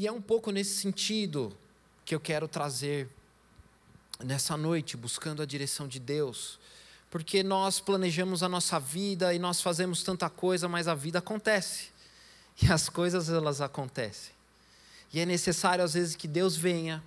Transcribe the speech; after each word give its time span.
E 0.00 0.06
é 0.06 0.12
um 0.12 0.22
pouco 0.22 0.50
nesse 0.50 0.76
sentido 0.76 1.54
que 2.06 2.14
eu 2.14 2.20
quero 2.20 2.48
trazer 2.48 3.06
nessa 4.24 4.56
noite, 4.56 4.96
buscando 4.96 5.42
a 5.42 5.44
direção 5.44 5.86
de 5.86 6.00
Deus. 6.00 6.58
Porque 7.10 7.42
nós 7.42 7.80
planejamos 7.80 8.42
a 8.42 8.48
nossa 8.48 8.80
vida 8.80 9.34
e 9.34 9.38
nós 9.38 9.60
fazemos 9.60 10.02
tanta 10.02 10.30
coisa, 10.30 10.66
mas 10.70 10.88
a 10.88 10.94
vida 10.94 11.18
acontece. 11.18 11.90
E 12.62 12.72
as 12.72 12.88
coisas 12.88 13.28
elas 13.28 13.60
acontecem. 13.60 14.32
E 15.12 15.20
é 15.20 15.26
necessário 15.26 15.84
às 15.84 15.92
vezes 15.92 16.16
que 16.16 16.26
Deus 16.26 16.56
venha. 16.56 17.04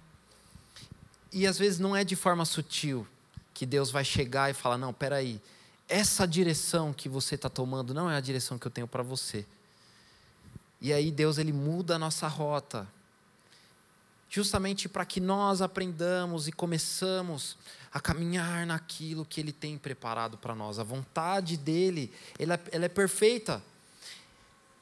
E 1.32 1.48
às 1.48 1.58
vezes 1.58 1.80
não 1.80 1.96
é 1.96 2.04
de 2.04 2.16
forma 2.16 2.46
sutil 2.46 3.08
que 3.56 3.66
Deus 3.66 3.90
vai 3.90 4.06
chegar 4.06 4.52
e 4.52 4.54
falar: 4.54 4.78
não, 4.78 4.94
peraí, 4.94 5.42
essa 5.90 6.28
direção 6.28 6.94
que 6.94 7.10
você 7.10 7.34
está 7.34 7.50
tomando 7.50 7.92
não 7.92 8.08
é 8.08 8.16
a 8.16 8.22
direção 8.22 8.60
que 8.60 8.68
eu 8.68 8.72
tenho 8.72 8.88
para 8.88 9.02
você. 9.02 9.48
E 10.84 10.92
aí 10.92 11.10
Deus 11.10 11.38
ele 11.38 11.54
muda 11.54 11.96
a 11.96 12.00
nossa 12.00 12.28
rota, 12.28 12.86
justamente 14.30 14.90
para 14.90 15.06
que 15.06 15.22
nós 15.22 15.62
aprendamos 15.62 16.46
e 16.46 16.52
começamos 16.52 17.58
a 17.90 18.02
caminhar 18.02 18.66
naquilo 18.66 19.24
que 19.24 19.40
Ele 19.40 19.54
tem 19.54 19.78
preparado 19.78 20.38
para 20.38 20.54
nós. 20.54 20.80
A 20.80 20.84
vontade 20.84 21.56
dele, 21.56 22.12
ela, 22.38 22.60
ela 22.70 22.86
é 22.86 22.90
perfeita. 22.90 23.64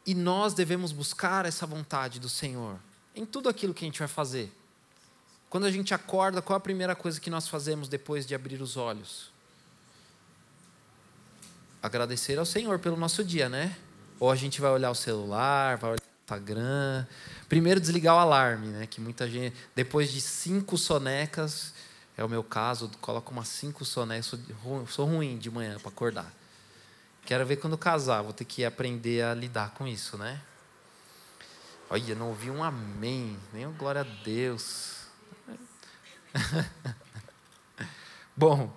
E 0.04 0.16
nós 0.16 0.56
devemos 0.56 0.92
buscar 0.92 1.46
essa 1.46 1.68
vontade 1.68 2.20
do 2.20 2.28
Senhor 2.30 2.80
em 3.14 3.24
tudo 3.24 3.48
aquilo 3.48 3.74
que 3.74 3.86
a 3.86 3.88
gente 3.88 4.00
vai 4.00 4.08
fazer. 4.08 4.52
Quando 5.52 5.66
a 5.66 5.72
gente 5.72 5.94
acorda, 5.94 6.42
qual 6.42 6.58
a 6.58 6.62
primeira 6.62 6.96
coisa 6.96 7.20
que 7.20 7.30
nós 7.30 7.48
fazemos 7.48 7.88
depois 7.88 8.26
de 8.26 8.34
abrir 8.34 8.60
os 8.60 8.76
olhos? 8.76 9.30
Agradecer 11.84 12.40
ao 12.40 12.46
Senhor 12.46 12.80
pelo 12.80 12.98
nosso 12.98 13.24
dia, 13.24 13.48
né? 13.50 13.78
Ou 14.22 14.30
a 14.30 14.36
gente 14.36 14.62
vai 14.62 14.70
olhar 14.70 14.92
o 14.92 14.94
celular, 14.94 15.78
vai 15.78 15.94
olhar 15.94 16.00
o 16.00 16.24
Instagram. 16.24 17.08
Primeiro 17.50 17.82
desligar 17.82 18.14
o 18.14 18.20
alarme, 18.20 18.68
né? 18.68 18.86
Que 18.86 19.02
muita 19.02 19.28
gente, 19.28 19.58
depois 19.74 20.12
de 20.12 20.22
cinco 20.22 20.78
sonecas, 20.78 21.74
é 22.16 22.24
o 22.24 22.30
meu 22.30 22.44
caso, 22.44 22.88
coloco 23.02 23.32
umas 23.32 23.48
cinco 23.48 23.84
sonecas, 23.84 24.28
sou, 24.28 24.40
sou 24.88 25.08
ruim 25.08 25.40
de 25.40 25.50
manhã 25.50 25.80
para 25.80 25.90
acordar. 25.90 26.32
Quero 27.26 27.44
ver 27.48 27.56
quando 27.56 27.76
casar, 27.80 28.22
vou 28.22 28.32
ter 28.32 28.46
que 28.46 28.64
aprender 28.64 29.24
a 29.24 29.34
lidar 29.34 29.72
com 29.72 29.88
isso, 29.88 30.16
né? 30.20 30.40
Olha, 31.90 32.14
não 32.14 32.30
ouvi 32.30 32.52
um 32.52 32.64
amém, 32.64 33.36
nem 33.52 33.66
um 33.66 33.74
glória 33.74 34.02
a 34.02 34.24
Deus. 34.24 35.08
Bom, 38.38 38.72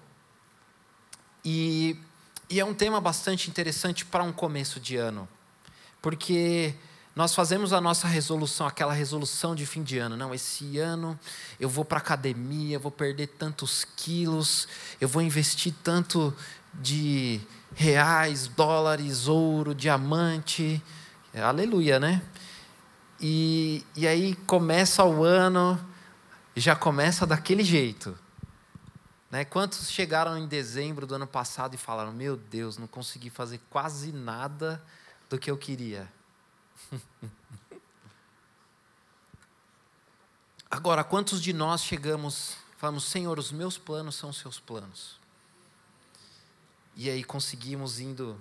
e, 1.45 2.00
e 2.48 2.59
é 2.59 2.65
um 2.65 2.72
tema 2.72 2.98
bastante 2.98 3.50
interessante 3.50 4.06
para 4.06 4.25
um 4.25 4.33
começo 4.33 4.81
de 4.81 4.97
ano, 4.97 5.28
porque 6.05 6.74
nós 7.16 7.34
fazemos 7.34 7.72
a 7.72 7.80
nossa 7.80 8.06
resolução, 8.06 8.66
aquela 8.66 8.92
resolução 8.92 9.55
de 9.55 9.64
fim 9.64 9.83
de 9.83 9.97
ano. 9.97 10.19
Não, 10.19 10.34
esse 10.34 10.78
ano 10.78 11.19
eu 11.58 11.66
vou 11.66 11.83
para 11.83 11.97
academia, 11.97 12.78
vou 12.78 12.91
perder 12.91 13.28
tantos 13.28 13.86
quilos, 13.97 14.69
eu 15.00 15.08
vou 15.08 15.22
investir 15.22 15.72
tanto 15.82 16.37
de 16.75 17.41
reais, 17.75 18.48
dólares, 18.48 19.28
ouro, 19.28 19.75
diamante. 19.75 20.82
Aleluia, 21.34 21.98
né? 21.98 22.21
E, 23.19 23.82
e 23.97 24.06
aí 24.06 24.34
começa 24.47 25.03
o 25.04 25.25
ano, 25.25 25.81
já 26.54 26.76
começa 26.76 27.26
daquele 27.26 27.65
jeito. 27.65 28.15
Né? 29.31 29.42
Quantos 29.42 29.91
chegaram 29.91 30.36
em 30.36 30.47
dezembro 30.47 31.06
do 31.06 31.15
ano 31.15 31.26
passado 31.26 31.72
e 31.72 31.78
falaram: 31.78 32.12
Meu 32.12 32.36
Deus, 32.36 32.76
não 32.76 32.86
consegui 32.86 33.31
fazer 33.31 33.59
quase 33.71 34.12
nada 34.12 34.84
do 35.34 35.39
que 35.39 35.50
eu 35.50 35.59
queria? 35.59 36.09
Agora, 40.71 41.03
quantos 41.03 41.43
de 41.43 41.53
nós 41.53 41.83
chegamos, 41.83 42.56
falamos: 42.77 43.03
Senhor, 43.05 43.37
os 43.39 43.50
meus 43.50 43.77
planos 43.77 44.15
são 44.15 44.31
os 44.31 44.39
seus 44.39 44.61
planos? 44.61 45.19
E 46.95 47.11
aí 47.11 47.25
conseguimos 47.25 47.99
indo, 47.99 48.41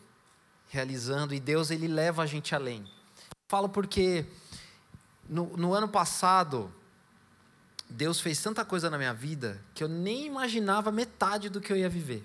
realizando, 0.69 1.33
e 1.33 1.39
Deus 1.39 1.71
ele 1.71 1.87
leva 1.87 2.21
a 2.21 2.27
gente 2.27 2.53
além. 2.53 2.87
Falo 3.49 3.67
porque 3.67 4.27
no, 5.27 5.57
no 5.57 5.73
ano 5.73 5.87
passado, 5.87 6.71
Deus 7.89 8.21
fez 8.21 8.39
tanta 8.39 8.63
coisa 8.63 8.87
na 8.91 8.99
minha 8.99 9.15
vida 9.15 9.59
que 9.73 9.83
eu 9.83 9.87
nem 9.87 10.27
imaginava 10.27 10.91
metade 10.91 11.49
do 11.49 11.59
que 11.59 11.73
eu 11.73 11.77
ia 11.77 11.89
viver. 11.89 12.23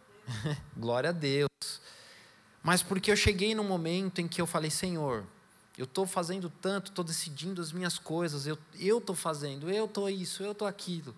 Glória 0.74 1.10
a 1.10 1.12
Deus. 1.12 1.53
Mas 2.64 2.82
porque 2.82 3.12
eu 3.12 3.16
cheguei 3.16 3.54
num 3.54 3.62
momento 3.62 4.22
em 4.22 4.26
que 4.26 4.40
eu 4.40 4.46
falei, 4.46 4.70
Senhor, 4.70 5.22
eu 5.76 5.84
estou 5.84 6.06
fazendo 6.06 6.50
tanto, 6.62 6.90
estou 6.90 7.04
decidindo 7.04 7.60
as 7.60 7.70
minhas 7.72 7.98
coisas, 7.98 8.46
eu 8.46 8.58
estou 8.74 9.14
fazendo, 9.14 9.70
eu 9.70 9.84
estou 9.84 10.08
isso, 10.08 10.42
eu 10.42 10.52
estou 10.52 10.66
aquilo. 10.66 11.14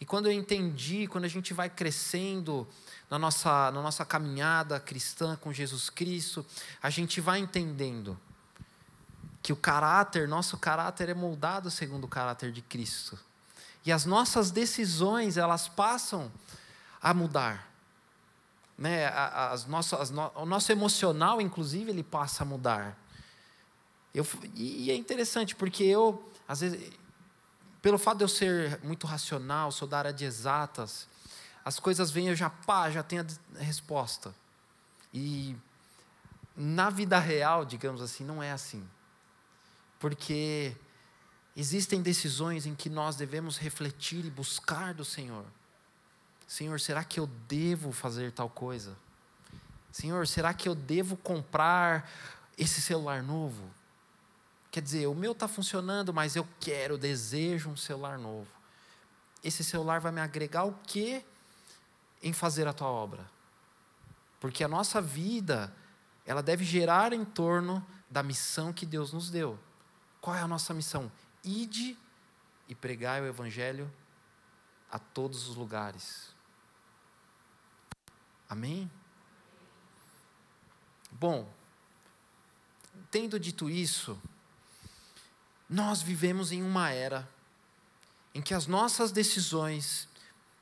E 0.00 0.04
quando 0.04 0.26
eu 0.26 0.32
entendi, 0.32 1.06
quando 1.06 1.24
a 1.24 1.28
gente 1.28 1.54
vai 1.54 1.70
crescendo 1.70 2.66
na 3.08 3.16
nossa, 3.16 3.70
na 3.70 3.80
nossa 3.80 4.04
caminhada 4.04 4.80
cristã 4.80 5.36
com 5.36 5.52
Jesus 5.52 5.88
Cristo, 5.88 6.44
a 6.82 6.90
gente 6.90 7.20
vai 7.20 7.38
entendendo 7.38 8.18
que 9.40 9.52
o 9.52 9.56
caráter, 9.56 10.26
nosso 10.26 10.58
caráter 10.58 11.08
é 11.08 11.14
moldado 11.14 11.70
segundo 11.70 12.04
o 12.04 12.08
caráter 12.08 12.50
de 12.50 12.60
Cristo. 12.60 13.16
E 13.86 13.92
as 13.92 14.04
nossas 14.04 14.50
decisões, 14.50 15.36
elas 15.36 15.68
passam 15.68 16.32
a 17.00 17.14
mudar. 17.14 17.71
Né? 18.82 19.06
As 19.06 19.66
nossas, 19.66 20.00
as 20.00 20.10
no, 20.10 20.30
o 20.34 20.44
nosso 20.44 20.72
emocional, 20.72 21.40
inclusive, 21.40 21.90
ele 21.90 22.02
passa 22.02 22.42
a 22.42 22.46
mudar. 22.46 22.98
Eu, 24.14 24.26
e 24.54 24.90
é 24.90 24.94
interessante, 24.94 25.54
porque 25.54 25.84
eu, 25.84 26.28
às 26.48 26.60
vezes, 26.60 26.90
pelo 27.80 27.98
fato 27.98 28.18
de 28.18 28.24
eu 28.24 28.28
ser 28.28 28.80
muito 28.82 29.06
racional, 29.06 29.70
sou 29.70 29.86
da 29.86 29.98
área 29.98 30.12
de 30.12 30.24
exatas, 30.24 31.06
as 31.64 31.78
coisas 31.78 32.10
vêm, 32.10 32.28
eu 32.28 32.34
já, 32.34 32.50
pá, 32.50 32.90
já 32.90 33.02
tenho 33.02 33.24
a 33.54 33.62
resposta. 33.62 34.34
E 35.14 35.54
na 36.56 36.90
vida 36.90 37.18
real, 37.18 37.64
digamos 37.64 38.02
assim, 38.02 38.24
não 38.24 38.42
é 38.42 38.50
assim 38.50 38.84
porque 40.02 40.74
existem 41.56 42.02
decisões 42.02 42.66
em 42.66 42.74
que 42.74 42.90
nós 42.90 43.14
devemos 43.14 43.56
refletir 43.56 44.24
e 44.24 44.30
buscar 44.30 44.92
do 44.92 45.04
Senhor. 45.04 45.44
Senhor, 46.46 46.78
será 46.80 47.02
que 47.04 47.18
eu 47.18 47.26
devo 47.48 47.92
fazer 47.92 48.32
tal 48.32 48.48
coisa? 48.48 48.96
Senhor, 49.90 50.26
será 50.26 50.54
que 50.54 50.68
eu 50.68 50.74
devo 50.74 51.16
comprar 51.16 52.10
esse 52.56 52.80
celular 52.80 53.22
novo? 53.22 53.70
Quer 54.70 54.80
dizer, 54.80 55.06
o 55.06 55.14
meu 55.14 55.32
está 55.32 55.46
funcionando, 55.46 56.14
mas 56.14 56.34
eu 56.34 56.48
quero, 56.58 56.96
desejo 56.96 57.68
um 57.68 57.76
celular 57.76 58.18
novo. 58.18 58.48
Esse 59.44 59.62
celular 59.62 60.00
vai 60.00 60.10
me 60.10 60.20
agregar 60.20 60.64
o 60.64 60.72
que 60.86 61.22
em 62.22 62.32
fazer 62.32 62.66
a 62.66 62.72
tua 62.72 62.88
obra? 62.88 63.30
Porque 64.40 64.64
a 64.64 64.68
nossa 64.68 65.00
vida, 65.00 65.72
ela 66.24 66.42
deve 66.42 66.64
gerar 66.64 67.12
em 67.12 67.24
torno 67.24 67.86
da 68.10 68.22
missão 68.22 68.72
que 68.72 68.86
Deus 68.86 69.12
nos 69.12 69.30
deu. 69.30 69.58
Qual 70.20 70.34
é 70.34 70.40
a 70.40 70.48
nossa 70.48 70.72
missão? 70.72 71.12
Ide 71.44 71.98
e 72.66 72.74
pregai 72.74 73.20
o 73.20 73.26
Evangelho 73.26 73.92
a 74.90 74.98
todos 74.98 75.48
os 75.48 75.56
lugares. 75.56 76.31
Amém? 78.52 78.90
Bom, 81.10 81.50
tendo 83.10 83.40
dito 83.40 83.70
isso, 83.70 84.20
nós 85.66 86.02
vivemos 86.02 86.52
em 86.52 86.62
uma 86.62 86.90
era 86.90 87.26
em 88.34 88.42
que 88.42 88.52
as 88.52 88.66
nossas 88.66 89.10
decisões 89.10 90.06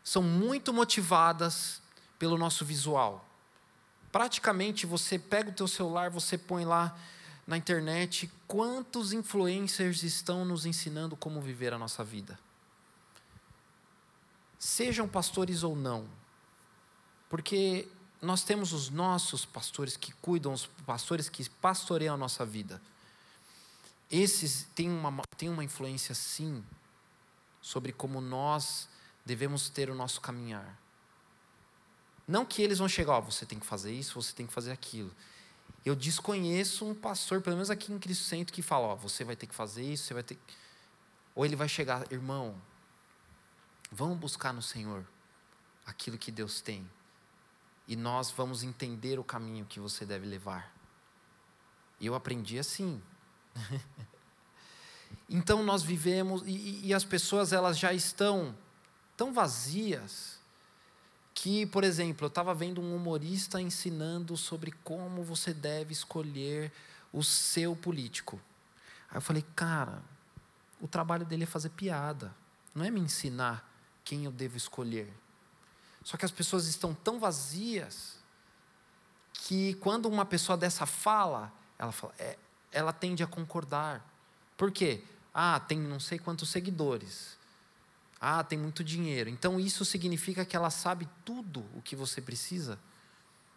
são 0.05 0.23
muito 0.23 0.73
motivadas 0.73 1.83
pelo 2.17 2.39
nosso 2.39 2.65
visual. 2.65 3.29
Praticamente 4.13 4.87
você 4.87 5.19
pega 5.19 5.51
o 5.51 5.55
teu 5.55 5.67
celular, 5.67 6.11
você 6.11 6.39
põe 6.39 6.65
lá 6.65 6.97
na 7.45 7.57
internet 7.57 8.31
quantos 8.47 9.13
influencers 9.13 10.05
estão 10.05 10.45
nos 10.45 10.65
ensinando 10.65 11.17
como 11.17 11.41
viver 11.41 11.75
a 11.75 11.79
nossa 11.79 12.05
vida. 12.05 12.39
Sejam 14.61 15.09
pastores 15.09 15.65
ou 15.65 15.75
não, 15.75 16.20
porque 17.31 17.89
nós 18.21 18.43
temos 18.43 18.73
os 18.73 18.91
nossos 18.91 19.47
pastores 19.47 19.97
que 19.97 20.13
cuidam, 20.15 20.53
os 20.53 20.67
pastores 20.67 21.29
que 21.29 21.49
pastoreiam 21.49 22.15
a 22.15 22.19
nossa 22.19 22.45
vida. 22.45 22.83
esses 24.11 24.67
têm 24.75 24.91
uma, 24.91 25.23
têm 25.39 25.49
uma 25.49 25.63
influência, 25.63 26.15
sim, 26.15 26.63
sobre 27.63 27.93
como 27.93 28.21
nós 28.21 28.89
devemos 29.25 29.71
ter 29.71 29.89
o 29.89 29.95
nosso 29.95 30.21
caminhar. 30.21 30.77
Não 32.27 32.45
que 32.45 32.61
eles 32.61 32.79
vão 32.79 32.89
chegar, 32.89 33.19
oh, 33.19 33.23
você 33.23 33.47
tem 33.47 33.61
que 33.61 33.67
fazer 33.67 33.93
isso, 33.93 34.21
você 34.21 34.35
tem 34.35 34.47
que 34.47 34.53
fazer 34.53 34.73
aquilo. 34.73 35.15
Eu 35.85 35.95
desconheço 35.95 36.85
um 36.85 36.95
pastor, 36.95 37.41
pelo 37.41 37.57
menos 37.57 37.71
aqui 37.71 37.93
em 37.93 37.99
Cristo 37.99 38.25
Centro, 38.25 38.53
que 38.53 38.63
fala, 38.63 38.89
ó, 38.89 38.95
oh, 38.95 38.97
você 38.97 39.23
vai 39.23 39.37
ter 39.37 39.47
que 39.47 39.55
fazer 39.55 39.85
isso, 39.85 40.05
você 40.05 40.15
vai 40.15 40.23
ter 40.25 40.35
que... 40.35 40.55
Ou 41.35 41.45
ele 41.45 41.55
vai 41.55 41.69
chegar, 41.69 42.11
irmão, 42.13 42.61
vamos 43.91 44.19
buscar 44.19 44.53
no 44.53 44.63
Senhor 44.63 45.07
aquilo 45.87 46.19
que 46.19 46.33
Deus 46.33 46.61
tem. 46.61 46.89
E 47.91 47.97
nós 47.97 48.31
vamos 48.31 48.63
entender 48.63 49.19
o 49.19 49.25
caminho 49.25 49.67
que 49.67 49.81
você 49.81 50.07
deve 50.07 50.25
levar. 50.25 50.73
Eu 52.01 52.15
aprendi 52.15 52.57
assim. 52.57 53.03
então 55.29 55.65
nós 55.65 55.83
vivemos, 55.83 56.45
e, 56.47 56.87
e 56.87 56.95
as 56.95 57.05
pessoas 57.05 57.53
elas 57.53 57.77
já 57.77 57.93
estão 57.93 58.57
tão 59.17 59.33
vazias, 59.33 60.39
que, 61.35 61.67
por 61.67 61.83
exemplo, 61.83 62.27
eu 62.27 62.29
estava 62.29 62.55
vendo 62.55 62.81
um 62.81 62.95
humorista 62.95 63.61
ensinando 63.61 64.37
sobre 64.37 64.71
como 64.85 65.25
você 65.25 65.53
deve 65.53 65.93
escolher 65.93 66.71
o 67.13 67.25
seu 67.25 67.75
político. 67.75 68.41
Aí 69.11 69.17
eu 69.17 69.21
falei, 69.21 69.45
cara, 69.57 70.01
o 70.81 70.87
trabalho 70.87 71.27
dele 71.27 71.43
é 71.43 71.47
fazer 71.47 71.71
piada, 71.71 72.33
não 72.73 72.85
é 72.85 72.91
me 72.91 73.01
ensinar 73.01 73.69
quem 74.05 74.27
eu 74.27 74.31
devo 74.31 74.57
escolher. 74.57 75.13
Só 76.03 76.17
que 76.17 76.25
as 76.25 76.31
pessoas 76.31 76.67
estão 76.67 76.95
tão 76.95 77.19
vazias 77.19 78.19
que 79.33 79.75
quando 79.75 80.07
uma 80.07 80.25
pessoa 80.25 80.57
dessa 80.57 80.87
fala, 80.87 81.53
ela 81.79 81.93
fala, 81.93 82.15
é, 82.19 82.39
ela 82.73 82.93
tende 82.93 83.23
a 83.23 83.27
concordar. 83.27 84.05
Por 84.57 84.71
quê? 84.71 85.03
Ah, 85.33 85.61
tem 85.61 85.79
não 85.79 86.01
sei 86.01 86.19
quantos 86.19 86.51
seguidores. 86.51 87.39
Ah, 88.21 88.45
tem 88.45 88.59
muito 88.59 88.85
dinheiro. 88.85 89.31
Então 89.31 89.59
isso 89.59 89.85
significa 89.85 90.45
que 90.45 90.55
ela 90.55 90.71
sabe 90.71 91.09
tudo 91.25 91.65
o 91.75 91.83
que 91.83 91.97
você 91.97 92.21
precisa. 92.21 92.79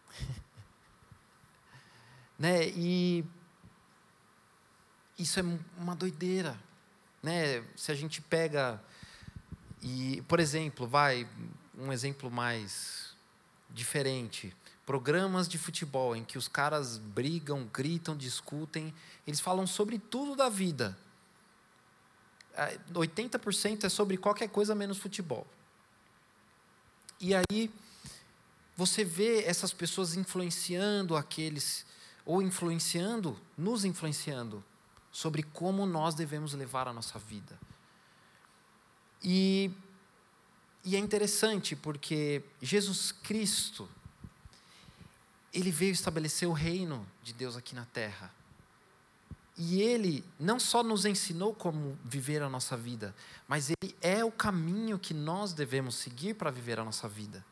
né? 2.40 2.68
E 2.70 3.26
isso 5.18 5.40
é 5.40 5.44
uma 5.78 5.96
doideira, 5.96 6.58
né? 7.22 7.64
Se 7.76 7.92
a 7.92 7.96
gente 7.96 8.22
pega 8.22 8.82
e, 9.82 10.22
por 10.28 10.40
exemplo, 10.40 10.88
vai 10.88 11.28
um 11.78 11.92
exemplo 11.92 12.30
mais 12.30 13.16
diferente, 13.70 14.56
programas 14.86 15.48
de 15.48 15.58
futebol 15.58 16.16
em 16.16 16.24
que 16.24 16.38
os 16.38 16.48
caras 16.48 16.98
brigam, 16.98 17.70
gritam, 17.74 18.16
discutem, 18.16 18.94
eles 19.26 19.40
falam 19.40 19.66
sobre 19.66 19.98
tudo 19.98 20.36
da 20.36 20.50
vida. 20.50 20.98
80% 22.94 23.86
é 23.86 23.90
sobre 23.90 24.18
qualquer 24.18 24.50
coisa 24.50 24.76
menos 24.76 24.98
futebol. 24.98 25.48
E 27.20 27.34
aí 27.34 27.72
você 28.76 29.04
vê 29.04 29.44
essas 29.44 29.74
pessoas 29.74 30.16
influenciando 30.16 31.16
aqueles 31.16 31.86
ou 32.26 32.42
influenciando, 32.42 33.40
nos 33.58 33.86
influenciando 33.86 34.64
sobre 35.12 35.44
como 35.44 35.86
nós 35.86 36.16
devemos 36.16 36.54
levar 36.54 36.88
a 36.88 36.94
nossa 36.94 37.20
vida. 37.20 37.58
E, 39.24 39.72
e 40.84 40.96
é 40.96 41.00
interessante 41.00 41.76
porque 41.76 42.44
Jesus 42.62 43.12
Cristo, 43.12 43.90
ele 45.54 45.72
veio 45.72 45.94
estabelecer 45.94 46.48
o 46.48 46.52
reino 46.52 47.08
de 47.24 47.32
Deus 47.32 47.56
aqui 47.56 47.74
na 47.74 47.86
terra. 47.86 48.34
E 49.56 49.82
ele 49.82 50.26
não 50.40 50.60
só 50.60 50.84
nos 50.84 51.06
ensinou 51.06 51.54
como 51.54 51.98
viver 52.04 52.42
a 52.42 52.50
nossa 52.50 52.76
vida, 52.76 53.16
mas 53.48 53.70
ele 53.70 53.96
é 54.02 54.26
o 54.26 54.32
caminho 54.32 55.00
que 55.00 55.14
nós 55.14 55.54
devemos 55.54 55.96
seguir 55.96 56.34
para 56.34 56.52
viver 56.52 56.80
a 56.80 56.84
nossa 56.84 57.08
vida. 57.08 57.46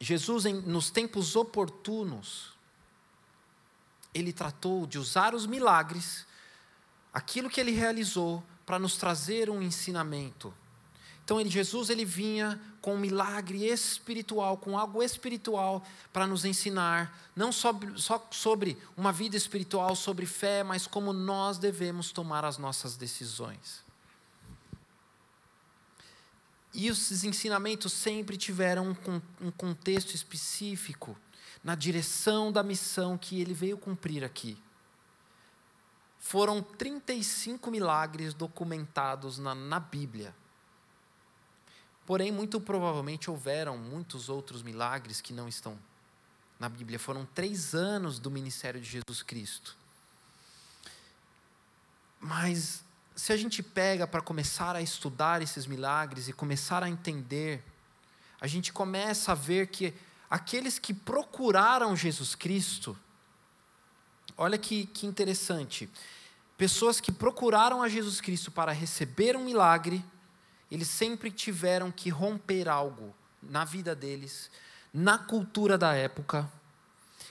Jesus, 0.00 0.46
em, 0.46 0.54
nos 0.54 0.90
tempos 0.90 1.36
oportunos, 1.36 2.54
ele 4.12 4.32
tratou 4.32 4.86
de 4.86 4.98
usar 4.98 5.34
os 5.34 5.46
milagres, 5.46 6.26
aquilo 7.12 7.50
que 7.50 7.60
ele 7.60 7.72
realizou, 7.72 8.42
para 8.66 8.78
nos 8.78 8.96
trazer 8.96 9.48
um 9.48 9.62
ensinamento 9.62 10.52
então 11.26 11.40
ele, 11.40 11.50
Jesus 11.50 11.90
ele 11.90 12.04
vinha 12.04 12.60
com 12.80 12.94
um 12.94 12.98
milagre 12.98 13.64
espiritual, 13.66 14.56
com 14.56 14.78
algo 14.78 15.02
espiritual 15.02 15.84
para 16.12 16.24
nos 16.24 16.44
ensinar, 16.44 17.32
não 17.34 17.50
só, 17.50 17.76
sobre 18.30 18.78
uma 18.96 19.10
vida 19.10 19.36
espiritual, 19.36 19.96
sobre 19.96 20.24
fé, 20.24 20.62
mas 20.62 20.86
como 20.86 21.12
nós 21.12 21.58
devemos 21.58 22.12
tomar 22.12 22.44
as 22.44 22.58
nossas 22.58 22.96
decisões. 22.96 23.84
E 26.72 26.86
esses 26.86 27.24
ensinamentos 27.24 27.92
sempre 27.92 28.36
tiveram 28.36 28.96
um, 29.08 29.48
um 29.48 29.50
contexto 29.50 30.14
específico 30.14 31.18
na 31.64 31.74
direção 31.74 32.52
da 32.52 32.62
missão 32.62 33.18
que 33.18 33.40
ele 33.40 33.52
veio 33.52 33.76
cumprir 33.76 34.22
aqui. 34.22 34.56
Foram 36.26 36.60
35 36.60 37.70
milagres 37.70 38.34
documentados 38.34 39.38
na, 39.38 39.54
na 39.54 39.78
Bíblia. 39.78 40.34
Porém, 42.04 42.32
muito 42.32 42.60
provavelmente 42.60 43.30
houveram 43.30 43.78
muitos 43.78 44.28
outros 44.28 44.60
milagres 44.60 45.20
que 45.20 45.32
não 45.32 45.46
estão 45.46 45.78
na 46.58 46.68
Bíblia. 46.68 46.98
Foram 46.98 47.24
três 47.26 47.76
anos 47.76 48.18
do 48.18 48.28
ministério 48.28 48.80
de 48.80 48.90
Jesus 48.90 49.22
Cristo. 49.22 49.76
Mas, 52.18 52.82
se 53.14 53.32
a 53.32 53.36
gente 53.36 53.62
pega 53.62 54.04
para 54.04 54.20
começar 54.20 54.74
a 54.74 54.82
estudar 54.82 55.40
esses 55.42 55.64
milagres 55.64 56.26
e 56.26 56.32
começar 56.32 56.82
a 56.82 56.88
entender, 56.88 57.62
a 58.40 58.48
gente 58.48 58.72
começa 58.72 59.30
a 59.30 59.36
ver 59.36 59.68
que 59.68 59.94
aqueles 60.28 60.76
que 60.76 60.92
procuraram 60.92 61.94
Jesus 61.94 62.34
Cristo, 62.34 62.98
olha 64.36 64.58
que, 64.58 64.86
que 64.86 65.06
interessante, 65.06 65.88
pessoas 66.56 67.00
que 67.00 67.12
procuraram 67.12 67.82
a 67.82 67.88
Jesus 67.88 68.20
Cristo 68.20 68.50
para 68.50 68.72
receber 68.72 69.36
um 69.36 69.44
milagre, 69.44 70.04
eles 70.70 70.88
sempre 70.88 71.30
tiveram 71.30 71.90
que 71.90 72.08
romper 72.10 72.68
algo 72.68 73.14
na 73.42 73.64
vida 73.64 73.94
deles, 73.94 74.50
na 74.92 75.18
cultura 75.18 75.76
da 75.76 75.94
época. 75.94 76.50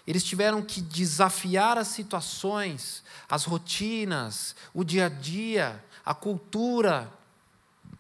Eles 0.08 0.24
tiveram 0.24 0.62
que 0.62 0.82
desafiar 0.82 1.78
as 1.78 1.88
situações, 1.88 3.04
as 3.28 3.44
rotinas, 3.44 4.56
o 4.74 4.84
dia 4.84 5.08
a 5.08 5.10
dia, 5.10 5.84
a 6.06 6.14
cultura, 6.14 7.12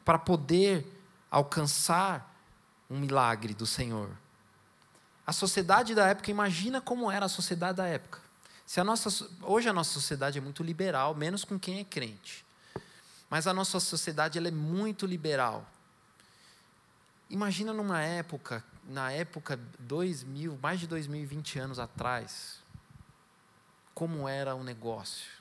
para 0.03 0.19
poder 0.19 0.85
alcançar 1.31 2.33
um 2.89 2.99
milagre 2.99 3.53
do 3.53 3.65
Senhor. 3.65 4.09
A 5.25 5.33
sociedade 5.33 5.95
da 5.95 6.05
época, 6.07 6.29
imagina 6.29 6.79
como 6.79 7.09
era 7.09 7.25
a 7.25 7.29
sociedade 7.29 7.77
da 7.77 7.87
época. 7.87 8.24
Se 8.75 8.81
a 8.81 8.83
nossa, 8.83 9.29
hoje 9.41 9.69
a 9.69 9.73
nossa 9.73 9.93
sociedade 9.93 10.37
é 10.37 10.41
muito 10.41 10.61
liberal, 10.61 11.15
menos 11.15 11.45
com 11.45 11.57
quem 11.57 11.79
é 11.79 11.85
crente. 11.85 12.45
Mas 13.29 13.47
a 13.47 13.53
nossa 13.53 13.79
sociedade 13.79 14.37
ela 14.37 14.49
é 14.49 14.51
muito 14.51 15.05
liberal. 15.05 15.65
Imagina 17.29 17.71
numa 17.71 18.01
época, 18.01 18.61
na 18.83 19.13
época 19.13 19.57
2000, 19.79 20.59
mais 20.61 20.81
de 20.81 20.87
2020 20.87 21.57
anos 21.57 21.79
atrás, 21.79 22.59
como 23.93 24.27
era 24.27 24.53
o 24.55 24.61
negócio. 24.61 25.31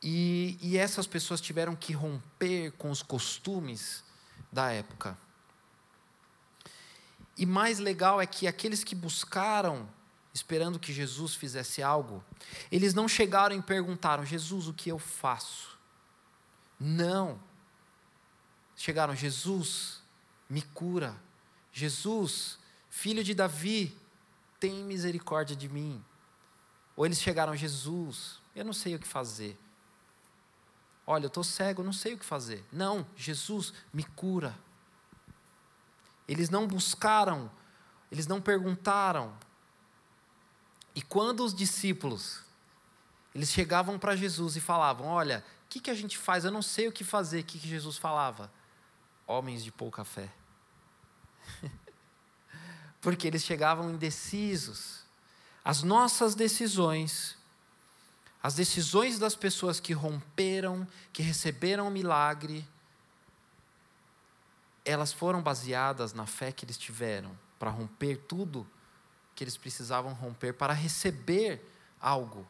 E, 0.00 0.56
e 0.62 0.78
essas 0.78 1.08
pessoas 1.08 1.40
tiveram 1.40 1.74
que 1.74 1.92
romper 1.92 2.70
com 2.78 2.92
os 2.92 3.02
costumes 3.02 4.04
da 4.52 4.70
época. 4.70 5.18
E 7.36 7.44
mais 7.44 7.80
legal 7.80 8.20
é 8.20 8.26
que 8.26 8.46
aqueles 8.46 8.84
que 8.84 8.94
buscaram 8.94 9.88
esperando 10.34 10.80
que 10.80 10.92
Jesus 10.92 11.36
fizesse 11.36 11.80
algo, 11.80 12.22
eles 12.70 12.92
não 12.92 13.06
chegaram 13.06 13.56
e 13.56 13.62
perguntaram: 13.62 14.26
Jesus, 14.26 14.66
o 14.66 14.74
que 14.74 14.90
eu 14.90 14.98
faço? 14.98 15.78
Não. 16.78 17.40
Chegaram: 18.76 19.14
Jesus, 19.14 20.02
me 20.50 20.60
cura. 20.60 21.16
Jesus, 21.72 22.58
filho 22.90 23.22
de 23.22 23.32
Davi, 23.32 23.96
tem 24.58 24.82
misericórdia 24.82 25.54
de 25.54 25.68
mim. 25.68 26.04
Ou 26.96 27.06
eles 27.06 27.20
chegaram: 27.20 27.54
Jesus, 27.54 28.40
eu 28.56 28.64
não 28.64 28.72
sei 28.72 28.96
o 28.96 28.98
que 28.98 29.06
fazer. 29.06 29.56
Olha, 31.06 31.26
eu 31.26 31.28
estou 31.28 31.44
cego, 31.44 31.82
não 31.82 31.92
sei 31.92 32.14
o 32.14 32.18
que 32.18 32.24
fazer. 32.24 32.64
Não, 32.72 33.06
Jesus, 33.14 33.72
me 33.92 34.02
cura. 34.02 34.58
Eles 36.26 36.48
não 36.48 36.66
buscaram, 36.66 37.50
eles 38.10 38.26
não 38.26 38.40
perguntaram, 38.40 39.36
e 40.94 41.02
quando 41.02 41.44
os 41.44 41.54
discípulos 41.54 42.44
eles 43.34 43.50
chegavam 43.50 43.98
para 43.98 44.14
Jesus 44.14 44.56
e 44.56 44.60
falavam: 44.60 45.06
Olha, 45.08 45.44
o 45.64 45.68
que, 45.68 45.80
que 45.80 45.90
a 45.90 45.94
gente 45.94 46.16
faz? 46.16 46.44
Eu 46.44 46.52
não 46.52 46.62
sei 46.62 46.86
o 46.86 46.92
que 46.92 47.02
fazer. 47.02 47.40
O 47.40 47.44
que, 47.44 47.58
que 47.58 47.68
Jesus 47.68 47.98
falava? 47.98 48.50
Homens 49.26 49.64
de 49.64 49.72
pouca 49.72 50.04
fé. 50.04 50.30
Porque 53.00 53.26
eles 53.26 53.42
chegavam 53.42 53.90
indecisos. 53.90 55.02
As 55.64 55.82
nossas 55.82 56.34
decisões, 56.34 57.36
as 58.42 58.54
decisões 58.54 59.18
das 59.18 59.34
pessoas 59.34 59.80
que 59.80 59.92
romperam, 59.92 60.86
que 61.12 61.22
receberam 61.22 61.88
o 61.88 61.90
milagre, 61.90 62.66
elas 64.84 65.12
foram 65.12 65.42
baseadas 65.42 66.12
na 66.12 66.26
fé 66.26 66.52
que 66.52 66.64
eles 66.64 66.76
tiveram 66.76 67.36
para 67.58 67.70
romper 67.70 68.18
tudo 68.28 68.68
que 69.34 69.44
eles 69.44 69.56
precisavam 69.56 70.12
romper 70.12 70.54
para 70.54 70.72
receber 70.72 71.60
algo. 72.00 72.46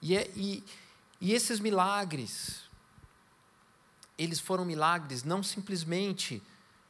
E, 0.00 0.16
é, 0.16 0.30
e, 0.34 0.64
e 1.20 1.32
esses 1.32 1.60
milagres, 1.60 2.62
eles 4.18 4.40
foram 4.40 4.64
milagres 4.64 5.22
não 5.22 5.42
simplesmente 5.42 6.42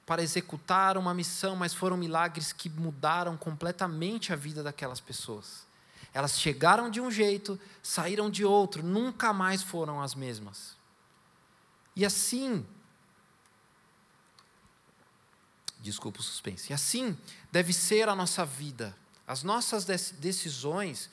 para 0.06 0.22
executar 0.22 0.96
uma 0.96 1.14
missão, 1.14 1.54
mas 1.54 1.74
foram 1.74 1.96
milagres 1.96 2.52
que 2.52 2.68
mudaram 2.68 3.36
completamente 3.36 4.32
a 4.32 4.36
vida 4.36 4.62
daquelas 4.62 5.00
pessoas. 5.00 5.66
Elas 6.12 6.38
chegaram 6.38 6.90
de 6.90 7.00
um 7.00 7.10
jeito, 7.10 7.58
saíram 7.82 8.28
de 8.28 8.44
outro, 8.44 8.82
nunca 8.82 9.32
mais 9.32 9.62
foram 9.62 10.02
as 10.02 10.14
mesmas. 10.14 10.76
E 11.94 12.04
assim, 12.04 12.66
desculpa 15.82 16.20
o 16.20 16.22
suspense, 16.22 16.70
e 16.70 16.74
assim 16.74 17.18
deve 17.50 17.72
ser 17.72 18.08
a 18.08 18.14
nossa 18.14 18.44
vida. 18.46 18.96
As 19.26 19.42
nossas 19.42 19.84
decisões, 19.84 21.10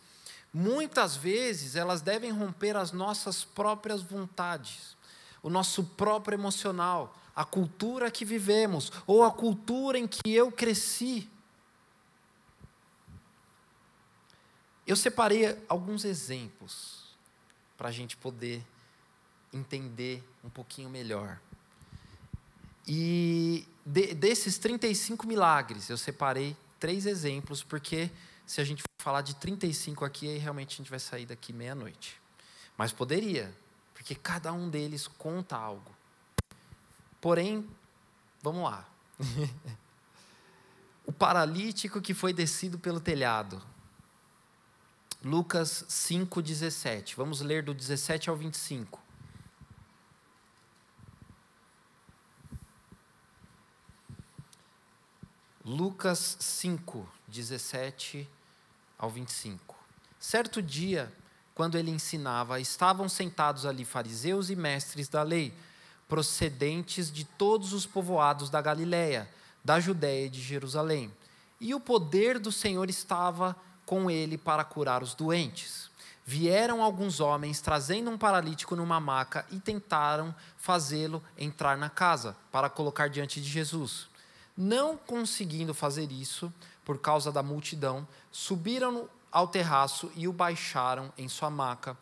muitas 0.53 1.15
vezes, 1.15 1.75
elas 1.75 2.01
devem 2.01 2.31
romper 2.31 2.75
as 2.75 2.91
nossas 2.91 3.43
próprias 3.43 4.01
vontades, 4.01 4.95
o 5.41 5.49
nosso 5.49 5.83
próprio 5.83 6.35
emocional, 6.35 7.15
a 7.35 7.45
cultura 7.45 8.11
que 8.11 8.25
vivemos, 8.25 8.91
ou 9.07 9.23
a 9.23 9.31
cultura 9.31 9.97
em 9.97 10.07
que 10.07 10.33
eu 10.33 10.51
cresci. 10.51 11.29
Eu 14.85 14.95
separei 14.95 15.57
alguns 15.67 16.03
exemplos 16.03 17.15
para 17.77 17.89
a 17.89 17.91
gente 17.91 18.17
poder 18.17 18.65
entender 19.53 20.23
um 20.43 20.49
pouquinho 20.49 20.89
melhor. 20.89 21.39
E 22.88 23.67
de, 23.89 24.13
desses 24.13 24.60
35 24.60 25.25
milagres, 25.25 25.89
eu 25.89 25.98
separei 25.98 26.55
três 26.79 27.08
exemplos, 27.08 27.63
porque 27.63 28.12
se 28.46 28.62
a 28.62 28.63
gente 28.63 28.84
falar 29.00 29.22
de 29.22 29.36
35 29.36 30.05
aqui, 30.05 30.27
aí 30.27 30.38
realmente 30.38 30.75
a 30.75 30.77
gente 30.77 30.89
vai 30.91 31.00
sair 31.00 31.25
daqui 31.25 31.51
meia-noite. 31.51 32.22
Mas 32.77 32.91
poderia, 32.91 33.51
porque 33.96 34.13
cada 34.13 34.53
um 34.53 34.69
deles 34.69 35.08
conta 35.08 35.58
algo. 35.58 35.91
Porém, 37.19 37.67
vamos 38.43 38.63
lá. 38.63 38.88
o 41.05 41.12
paralítico 41.12 42.00
que 42.00 42.13
foi 42.13 42.31
descido 42.31 42.77
pelo 42.77 43.00
telhado. 43.00 43.62
Lucas 45.24 45.84
5,17. 45.89 47.15
Vamos 47.17 47.41
ler 47.41 47.63
do 47.63 47.74
17 47.74 48.29
ao 48.29 48.36
25. 48.36 49.01
Lucas 55.69 56.35
5, 56.39 57.07
17 57.27 58.27
ao 58.97 59.07
25. 59.07 59.75
Certo 60.19 60.63
dia, 60.63 61.13
quando 61.53 61.77
ele 61.77 61.91
ensinava, 61.91 62.59
estavam 62.59 63.07
sentados 63.07 63.67
ali 63.67 63.85
fariseus 63.85 64.49
e 64.49 64.55
mestres 64.55 65.07
da 65.07 65.21
lei, 65.21 65.53
procedentes 66.07 67.11
de 67.11 67.23
todos 67.23 67.71
os 67.71 67.85
povoados 67.85 68.49
da 68.49 68.59
Galiléia, 68.59 69.29
da 69.63 69.79
Judéia 69.79 70.25
e 70.25 70.29
de 70.29 70.41
Jerusalém. 70.41 71.13
E 71.61 71.75
o 71.75 71.79
poder 71.79 72.39
do 72.39 72.51
Senhor 72.51 72.89
estava 72.89 73.55
com 73.85 74.09
ele 74.09 74.39
para 74.39 74.63
curar 74.63 75.03
os 75.03 75.13
doentes. 75.13 75.91
Vieram 76.25 76.81
alguns 76.81 77.19
homens 77.19 77.61
trazendo 77.61 78.09
um 78.09 78.17
paralítico 78.17 78.75
numa 78.75 78.99
maca 78.99 79.45
e 79.51 79.59
tentaram 79.59 80.33
fazê-lo 80.57 81.23
entrar 81.38 81.77
na 81.77 81.91
casa 81.91 82.35
para 82.51 82.71
colocar 82.71 83.07
diante 83.07 83.39
de 83.39 83.47
Jesus. 83.47 84.09
Não 84.62 84.98
conseguindo 84.98 85.74
fazer 85.74 86.12
isso, 86.12 86.54
por 86.84 87.00
causa 87.00 87.32
da 87.32 87.42
multidão, 87.42 88.06
subiram 88.30 89.08
ao 89.32 89.48
terraço 89.48 90.12
e 90.18 90.28
o 90.28 90.34
baixaram 90.34 91.13
em 91.18 91.30
sua 91.30 91.50
maca, 91.50 91.98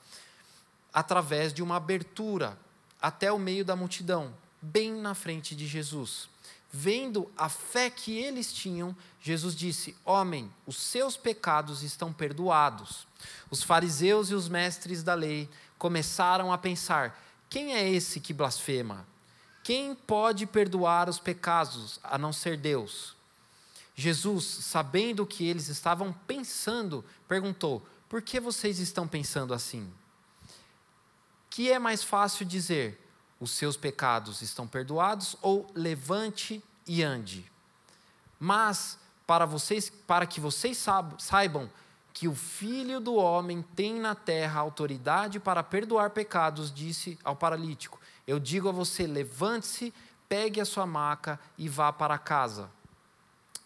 através 0.92 1.54
de 1.54 1.62
uma 1.62 1.76
abertura 1.76 2.58
até 3.00 3.32
o 3.32 3.38
meio 3.38 3.64
da 3.64 3.76
multidão, 3.76 4.34
bem 4.60 4.92
na 4.92 5.14
frente 5.14 5.56
de 5.56 5.68
Jesus. 5.68 6.28
Vendo 6.74 7.32
a 7.38 7.48
fé 7.48 7.92
que 7.92 8.18
eles 8.18 8.52
tinham, 8.52 8.98
Jesus 9.22 9.56
disse: 9.56 9.96
Homem, 10.04 10.52
os 10.66 10.78
seus 10.78 11.16
pecados 11.16 11.84
estão 11.84 12.12
perdoados. 12.12 13.06
Os 13.52 13.62
fariseus 13.62 14.32
e 14.32 14.34
os 14.34 14.50
mestres 14.50 15.04
da 15.04 15.14
lei 15.14 15.48
começaram 15.78 16.52
a 16.52 16.58
pensar: 16.58 17.24
quem 17.48 17.76
é 17.76 17.88
esse 17.88 18.20
que 18.20 18.34
blasfema? 18.34 19.06
Quem 19.67 19.93
pode 19.93 20.45
perdoar 20.45 21.09
os 21.09 21.19
pecados 21.19 22.00
a 22.01 22.17
não 22.17 22.31
ser 22.31 22.55
Deus? 22.55 23.17
Jesus, 23.93 24.45
sabendo 24.45 25.24
o 25.24 25.27
que 25.27 25.45
eles 25.45 25.67
estavam 25.67 26.13
pensando, 26.25 27.03
perguntou: 27.27 27.86
Por 28.07 28.21
que 28.21 28.39
vocês 28.39 28.79
estão 28.79 29.05
pensando 29.05 29.53
assim? 29.53 29.91
Que 31.50 31.69
é 31.69 31.77
mais 31.77 32.01
fácil 32.01 32.45
dizer: 32.45 33.05
os 33.41 33.51
seus 33.51 33.75
pecados 33.75 34.41
estão 34.41 34.65
perdoados 34.65 35.36
ou 35.41 35.69
levante 35.75 36.63
e 36.88 37.03
ande. 37.03 37.45
Mas 38.39 38.97
para 39.27 39.45
vocês, 39.45 39.89
para 39.89 40.25
que 40.25 40.39
vocês 40.39 40.81
saibam 41.19 41.69
que 42.13 42.25
o 42.25 42.33
Filho 42.33 43.01
do 43.01 43.15
homem 43.15 43.62
tem 43.75 44.00
na 44.00 44.15
terra 44.15 44.62
autoridade 44.62 45.41
para 45.41 45.62
perdoar 45.62 46.12
pecados, 46.12 46.74
disse 46.74 47.19
ao 47.21 47.36
paralítico: 47.36 48.00
Eu 48.27 48.39
digo 48.39 48.67
a 48.67 48.74
você, 48.74 49.07
levante-se, 49.07 49.93
pegue 50.27 50.60
a 50.60 50.65
sua 50.65 50.86
maca 50.86 51.39
e 51.57 51.69
vá 51.69 51.93
para 51.93 52.17
casa. 52.17 52.69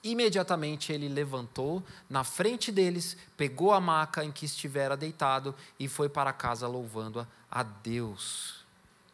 Imediatamente 0.04 0.92
ele 0.92 1.08
levantou 1.08 1.84
na 2.10 2.24
frente 2.24 2.72
deles, 2.72 3.18
pegou 3.36 3.72
a 3.72 3.82
maca 3.82 4.24
em 4.24 4.32
que 4.32 4.46
estivera 4.46 4.96
deitado 4.96 5.56
e 5.80 5.88
foi 5.88 6.08
para 6.08 6.32
casa 6.32 6.68
louvando 6.68 7.28
a 7.50 7.64
Deus. 7.64 8.66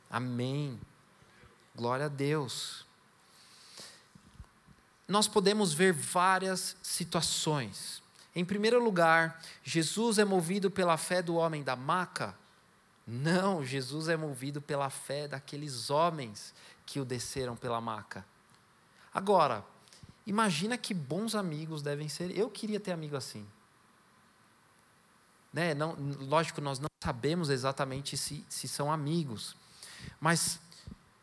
Amém. 0.09 0.79
Glória 1.75 2.05
a 2.05 2.09
Deus. 2.09 2.85
Nós 5.07 5.27
podemos 5.27 5.73
ver 5.73 5.93
várias 5.93 6.75
situações. 6.81 8.01
Em 8.35 8.45
primeiro 8.45 8.81
lugar, 8.83 9.41
Jesus 9.63 10.17
é 10.19 10.25
movido 10.25 10.69
pela 10.69 10.97
fé 10.97 11.21
do 11.21 11.35
homem 11.35 11.63
da 11.63 11.75
maca? 11.75 12.35
Não, 13.07 13.63
Jesus 13.63 14.09
é 14.09 14.17
movido 14.17 14.61
pela 14.61 14.89
fé 14.89 15.29
daqueles 15.29 15.89
homens 15.89 16.53
que 16.85 16.99
o 16.99 17.05
desceram 17.05 17.55
pela 17.55 17.79
maca. 17.79 18.25
Agora, 19.13 19.63
imagina 20.25 20.77
que 20.77 20.93
bons 20.93 21.33
amigos 21.33 21.81
devem 21.81 22.09
ser. 22.09 22.37
Eu 22.37 22.49
queria 22.49 22.81
ter 22.81 22.91
amigo 22.91 23.15
assim. 23.15 23.47
Né? 25.53 25.73
Não, 25.73 25.95
lógico, 26.19 26.59
nós 26.59 26.79
não 26.79 26.89
sabemos 27.01 27.49
exatamente 27.49 28.17
se, 28.17 28.45
se 28.49 28.67
são 28.67 28.91
amigos, 28.91 29.55
mas 30.19 30.59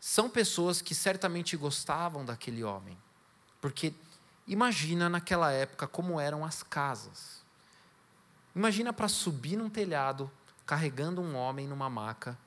são 0.00 0.30
pessoas 0.30 0.80
que 0.80 0.94
certamente 0.94 1.54
gostavam 1.54 2.24
daquele 2.24 2.64
homem. 2.64 2.96
Porque 3.60 3.92
imagina 4.46 5.10
naquela 5.10 5.52
época 5.52 5.86
como 5.86 6.18
eram 6.18 6.44
as 6.46 6.62
casas. 6.62 7.44
Imagina 8.56 8.90
para 8.90 9.08
subir 9.08 9.56
num 9.56 9.68
telhado 9.68 10.30
carregando 10.66 11.20
um 11.20 11.34
homem 11.36 11.66
numa 11.66 11.90
maca 11.90 12.38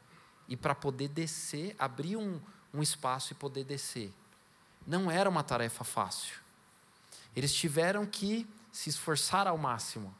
e 0.47 0.55
para 0.55 0.73
poder 0.73 1.09
descer, 1.09 1.75
abrir 1.77 2.17
um, 2.17 2.39
um 2.73 2.81
espaço 2.81 3.33
e 3.33 3.35
poder 3.35 3.63
descer. 3.63 4.13
Não 4.85 5.11
era 5.11 5.29
uma 5.29 5.43
tarefa 5.43 5.83
fácil. 5.83 6.35
Eles 7.35 7.53
tiveram 7.53 8.05
que 8.05 8.47
se 8.71 8.89
esforçar 8.89 9.47
ao 9.47 9.57
máximo. 9.57 10.15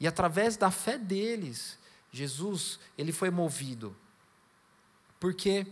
E 0.00 0.06
através 0.06 0.56
da 0.56 0.70
fé 0.70 0.98
deles, 0.98 1.78
Jesus, 2.10 2.78
ele 2.96 3.12
foi 3.12 3.30
movido 3.30 3.96
porque 5.18 5.66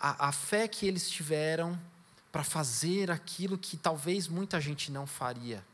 a, 0.00 0.28
a 0.28 0.32
fé 0.32 0.68
que 0.68 0.86
eles 0.86 1.10
tiveram 1.10 1.78
para 2.30 2.44
fazer 2.44 3.10
aquilo 3.10 3.58
que 3.58 3.76
talvez 3.76 4.28
muita 4.28 4.60
gente 4.60 4.90
não 4.90 5.06
faria, 5.06 5.64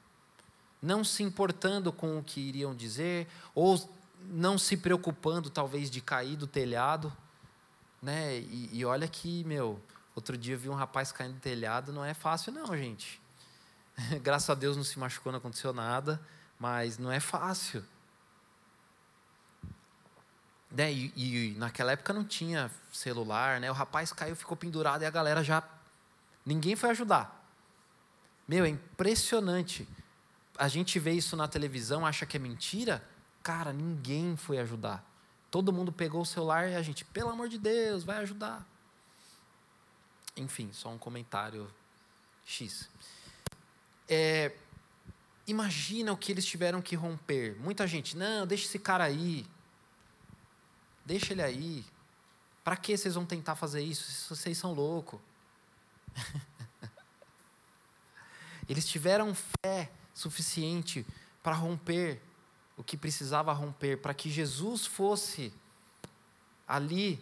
não 0.83 1.04
se 1.04 1.23
importando 1.23 1.92
com 1.92 2.18
o 2.18 2.25
que 2.25 2.40
iriam 2.40 2.75
dizer, 2.75 3.28
ou 3.54 3.78
não 4.23 4.59
se 4.59 4.77
preocupando 4.77 5.51
talvez 5.51 5.91
de 5.91 6.01
cair 6.01 6.37
do 6.37 6.47
telhado, 6.47 7.15
né? 8.03 8.39
E, 8.39 8.71
e 8.73 8.85
olha 8.85 9.09
que, 9.09 9.45
meu, 9.45 9.81
outro 10.15 10.37
dia 10.37 10.55
eu 10.55 10.59
vi 10.59 10.69
um 10.69 10.75
rapaz 10.75 11.13
caindo 11.13 11.35
do 11.35 11.41
telhado, 11.41 11.93
não 11.93 12.05
é 12.05 12.15
fácil 12.15 12.53
não, 12.53 12.77
gente. 12.77 13.21
Graças 14.23 14.49
a 14.51 14.55
Deus 14.55 14.77
não 14.77 14.85
se 14.85 14.99
machucou, 14.99 15.33
não 15.33 15.39
aconteceu 15.39 15.73
nada, 15.73 16.21
mas 16.59 16.99
não 16.99 17.11
é 17.11 17.21
fácil. 17.21 17.85
Né? 20.71 20.93
E, 20.93 21.13
e, 21.17 21.55
naquela 21.59 21.93
época 21.93 22.13
não 22.13 22.25
tinha 22.25 22.71
celular, 22.93 23.61
né? 23.61 23.71
O 23.71 23.75
rapaz 23.75 24.13
caiu, 24.13 24.37
ficou 24.37 24.57
pendurado 24.57 25.03
e 25.03 25.07
a 25.07 25.11
galera 25.11 25.43
já. 25.43 25.63
Ninguém 26.45 26.77
foi 26.77 26.91
ajudar. 26.91 27.35
Meu, 28.47 28.65
é 28.65 28.69
impressionante. 28.69 29.89
a 30.57 30.69
gente 30.69 30.99
vê 30.99 31.13
isso 31.13 31.37
na 31.37 31.47
televisão, 31.47 32.07
acha 32.07 32.27
que 32.27 32.37
é 32.37 32.41
mentira. 32.41 33.03
Cara, 33.49 33.73
ninguém 33.73 34.37
foi 34.37 34.59
ajudar. 34.59 35.02
Todo 35.50 35.73
mundo 35.73 35.90
pegou 35.90 36.21
o 36.21 36.26
celular 36.26 36.69
e 36.69 36.75
a 36.75 36.83
gente, 36.83 37.02
pelo 37.02 37.31
amor 37.31 37.49
de 37.49 37.59
Deus, 37.59 38.05
vai 38.05 38.19
ajudar. 38.19 38.69
Enfim, 40.37 40.71
só 40.71 40.90
um 40.90 40.99
comentário 40.99 41.67
X. 42.45 42.90
É, 44.07 44.55
imagina 45.47 46.12
o 46.12 46.17
que 46.19 46.31
eles 46.31 46.45
tiveram 46.45 46.83
que 46.83 46.95
romper. 46.95 47.57
Muita 47.59 47.87
gente, 47.87 48.19
não, 48.19 48.47
deixa 48.47 48.67
esse 48.67 48.78
cara 48.78 49.05
aí. 49.05 49.47
Deixa 51.07 51.33
ele 51.33 51.40
aí. 51.40 51.87
Para 52.62 52.76
que 52.76 52.95
vocês 52.95 53.14
vão 53.14 53.25
tentar 53.25 53.57
fazer 53.57 53.81
isso? 53.81 54.37
Vocês 54.37 54.59
são 54.59 54.75
loucos. 54.75 55.19
eles 58.69 58.87
tiveram 58.87 59.35
fé 59.35 59.90
suficiente 60.12 61.07
para 61.43 61.55
romper 61.55 62.28
o 62.79 62.85
que 62.85 62.97
precisava 62.97 63.53
romper, 63.53 63.99
para 63.99 64.15
que 64.15 64.31
Jesus 64.31 64.87
fosse 64.87 65.53
ali 66.67 67.21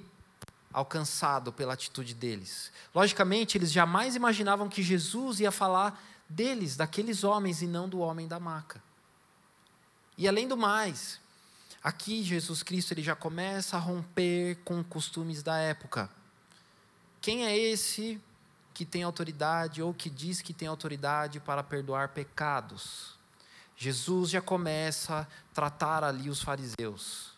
alcançado 0.71 1.51
pela 1.51 1.73
atitude 1.73 2.13
deles. 2.13 2.71
Logicamente, 2.95 3.57
eles 3.57 3.73
jamais 3.73 4.15
imaginavam 4.15 4.69
que 4.69 4.83
Jesus 4.83 5.41
ia 5.41 5.51
falar 5.51 5.99
deles, 6.29 6.77
daqueles 6.77 7.25
homens, 7.25 7.63
e 7.63 7.67
não 7.67 7.89
do 7.89 8.01
homem 8.01 8.29
da 8.29 8.39
maca. 8.39 8.83
E 10.19 10.29
além 10.29 10.47
do 10.47 10.59
mais, 10.59 11.19
aqui 11.83 12.23
Jesus 12.23 12.63
Cristo 12.63 12.93
ele 12.93 13.03
já 13.03 13.17
começa 13.17 13.79
a 13.79 13.81
romper 13.81 14.57
com 14.63 14.85
costumes 14.85 15.43
da 15.43 15.57
época. 15.57 16.11
Quem 17.23 17.47
é 17.47 17.57
esse 17.57 18.21
que 18.75 18.85
tem 18.85 19.03
autoridade 19.03 19.81
ou 19.81 19.95
que 19.95 20.11
diz 20.11 20.43
que 20.43 20.53
tem 20.53 20.69
autoridade 20.69 21.41
para 21.41 21.63
perdoar 21.63 22.11
pecados? 22.11 23.16
Jesus 23.77 24.31
já 24.31 24.41
começa 24.41 25.21
a 25.21 25.27
tratar 25.55 26.03
ali 26.03 26.31
os 26.31 26.43
fariseus 26.43 27.37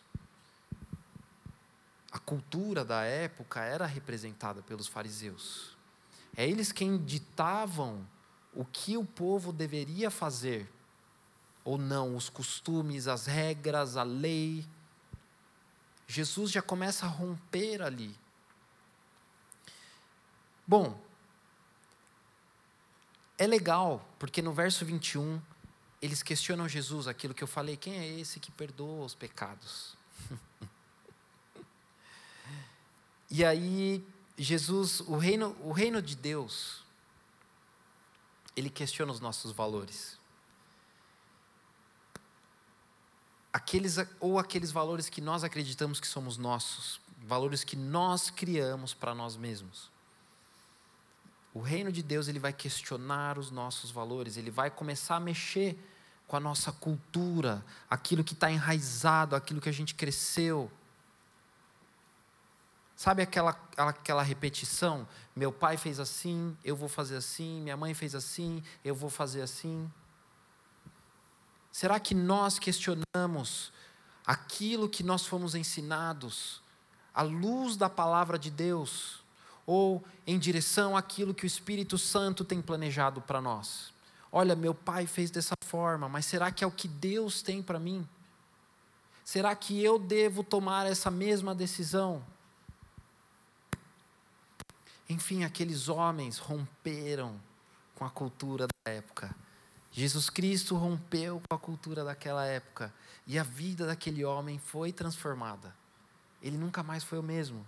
a 2.11 2.17
cultura 2.17 2.83
da 2.83 3.03
época 3.03 3.61
era 3.61 3.85
representada 3.85 4.61
pelos 4.61 4.87
fariseus. 4.87 5.77
É 6.35 6.47
eles 6.47 6.71
quem 6.71 6.97
ditavam 6.97 8.05
o 8.53 8.65
que 8.65 8.97
o 8.97 9.05
povo 9.05 9.51
deveria 9.53 10.09
fazer 10.09 10.71
ou 11.63 11.77
não, 11.77 12.15
os 12.15 12.29
costumes, 12.29 13.07
as 13.07 13.27
regras, 13.27 13.95
a 13.95 14.03
lei. 14.03 14.65
Jesus 16.07 16.51
já 16.51 16.61
começa 16.61 17.05
a 17.05 17.09
romper 17.09 17.81
ali. 17.81 18.15
Bom, 20.65 20.99
é 23.37 23.45
legal, 23.45 24.03
porque 24.17 24.41
no 24.41 24.51
verso 24.51 24.83
21 24.83 25.39
eles 26.01 26.23
questionam 26.23 26.67
Jesus, 26.67 27.07
aquilo 27.07 27.33
que 27.33 27.43
eu 27.43 27.47
falei: 27.47 27.75
quem 27.75 27.97
é 27.97 28.07
esse 28.19 28.39
que 28.39 28.51
perdoa 28.51 29.05
os 29.05 29.15
pecados? 29.15 29.97
E 33.31 33.45
aí, 33.45 34.03
Jesus, 34.35 35.01
o 35.01 35.15
reino, 35.15 35.55
o 35.61 35.71
reino 35.71 36.01
de 36.01 36.15
Deus, 36.15 36.83
ele 38.55 38.71
questiona 38.71 39.11
os 39.11 39.19
nossos 39.19 39.51
valores. 39.51 40.17
Aqueles, 43.53 43.97
ou 44.19 44.39
aqueles 44.39 44.71
valores 44.71 45.09
que 45.09 45.21
nós 45.21 45.43
acreditamos 45.43 45.99
que 45.99 46.07
somos 46.07 46.37
nossos, 46.37 46.99
valores 47.19 47.63
que 47.63 47.75
nós 47.75 48.31
criamos 48.31 48.95
para 48.95 49.13
nós 49.13 49.37
mesmos. 49.37 49.91
O 51.53 51.59
reino 51.59 51.91
de 51.91 52.03
Deus 52.03 52.27
ele 52.27 52.39
vai 52.39 52.53
questionar 52.53 53.37
os 53.37 53.49
nossos 53.49 53.91
valores, 53.91 54.37
ele 54.37 54.51
vai 54.51 54.69
começar 54.69 55.15
a 55.15 55.19
mexer 55.19 55.77
com 56.27 56.35
a 56.35 56.39
nossa 56.39 56.71
cultura, 56.71 57.65
aquilo 57.89 58.23
que 58.23 58.33
está 58.33 58.51
enraizado, 58.51 59.35
aquilo 59.35 59.59
que 59.59 59.69
a 59.69 59.73
gente 59.73 59.95
cresceu. 59.95 60.71
Sabe 62.95 63.23
aquela, 63.23 63.59
aquela 63.77 64.21
repetição? 64.21 65.07
Meu 65.35 65.51
pai 65.51 65.75
fez 65.75 65.99
assim, 65.99 66.55
eu 66.63 66.75
vou 66.75 66.87
fazer 66.87 67.15
assim, 67.15 67.61
minha 67.61 67.75
mãe 67.75 67.93
fez 67.93 68.13
assim, 68.13 68.61
eu 68.85 68.93
vou 68.93 69.09
fazer 69.09 69.41
assim. 69.41 69.91
Será 71.71 71.99
que 71.99 72.13
nós 72.13 72.59
questionamos 72.59 73.71
aquilo 74.25 74.87
que 74.87 75.01
nós 75.01 75.25
fomos 75.25 75.55
ensinados 75.55 76.61
à 77.11 77.23
luz 77.23 77.75
da 77.75 77.89
palavra 77.89 78.37
de 78.37 78.51
Deus 78.51 79.18
ou 79.69 80.03
em 80.25 80.39
direção 80.39 80.97
àquilo 80.97 81.31
que 81.31 81.43
o 81.43 81.45
Espírito 81.45 81.95
Santo 81.95 82.43
tem 82.43 82.59
planejado 82.59 83.21
para 83.21 83.39
nós? 83.39 83.93
Olha, 84.31 84.55
meu 84.55 84.73
pai 84.73 85.05
fez 85.05 85.29
dessa 85.29 85.53
forma, 85.63 86.09
mas 86.09 86.25
será 86.25 86.51
que 86.51 86.63
é 86.63 86.67
o 86.67 86.71
que 86.71 86.87
Deus 86.87 87.43
tem 87.43 87.61
para 87.61 87.77
mim? 87.77 88.07
Será 89.23 89.55
que 89.55 89.79
eu 89.79 89.99
devo 89.99 90.43
tomar 90.43 90.87
essa 90.87 91.11
mesma 91.11 91.53
decisão? 91.53 92.25
Enfim, 95.07 95.43
aqueles 95.43 95.87
homens 95.87 96.39
romperam 96.39 97.39
com 97.93 98.03
a 98.03 98.09
cultura 98.09 98.65
da 98.65 98.91
época. 98.91 99.35
Jesus 99.91 100.31
Cristo 100.31 100.75
rompeu 100.77 101.43
com 101.47 101.55
a 101.55 101.59
cultura 101.59 102.03
daquela 102.03 102.43
época 102.43 102.91
e 103.27 103.37
a 103.37 103.43
vida 103.43 103.85
daquele 103.85 104.25
homem 104.25 104.57
foi 104.57 104.91
transformada. 104.91 105.75
Ele 106.41 106.57
nunca 106.57 106.81
mais 106.81 107.03
foi 107.03 107.19
o 107.19 107.23
mesmo. 107.23 107.63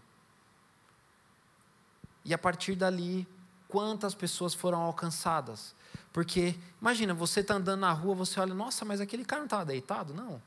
E 2.24 2.34
a 2.34 2.38
partir 2.38 2.76
dali, 2.76 3.28
quantas 3.68 4.14
pessoas 4.14 4.54
foram 4.54 4.82
alcançadas? 4.82 5.76
Porque, 6.14 6.60
imagina, 6.80 7.14
você 7.14 7.40
está 7.40 7.56
andando 7.56 7.80
na 7.80 7.92
rua, 7.92 8.16
você 8.16 8.40
olha, 8.40 8.54
nossa, 8.54 8.84
mas 8.84 9.00
aquele 9.00 9.26
cara 9.26 9.42
não 9.42 9.46
estava 9.46 9.66
deitado? 9.66 10.14
Não. 10.14 10.42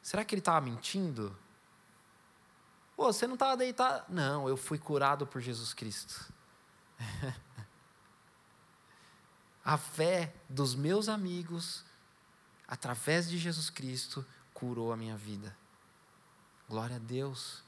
Será 0.00 0.24
que 0.24 0.34
ele 0.34 0.40
estava 0.40 0.60
mentindo? 0.60 1.36
Pô, 2.96 3.12
você 3.12 3.26
não 3.26 3.34
estava 3.34 3.56
deitado? 3.56 4.04
Não, 4.08 4.48
eu 4.48 4.56
fui 4.56 4.78
curado 4.78 5.26
por 5.26 5.40
Jesus 5.40 5.74
Cristo. 5.74 6.32
a 9.64 9.76
fé 9.76 10.34
dos 10.48 10.74
meus 10.74 11.08
amigos, 11.08 11.84
através 12.66 13.28
de 13.28 13.38
Jesus 13.38 13.70
Cristo, 13.70 14.24
curou 14.52 14.92
a 14.92 14.96
minha 14.96 15.16
vida. 15.16 15.56
Glória 16.68 16.96
a 16.96 17.00
Deus. 17.00 17.62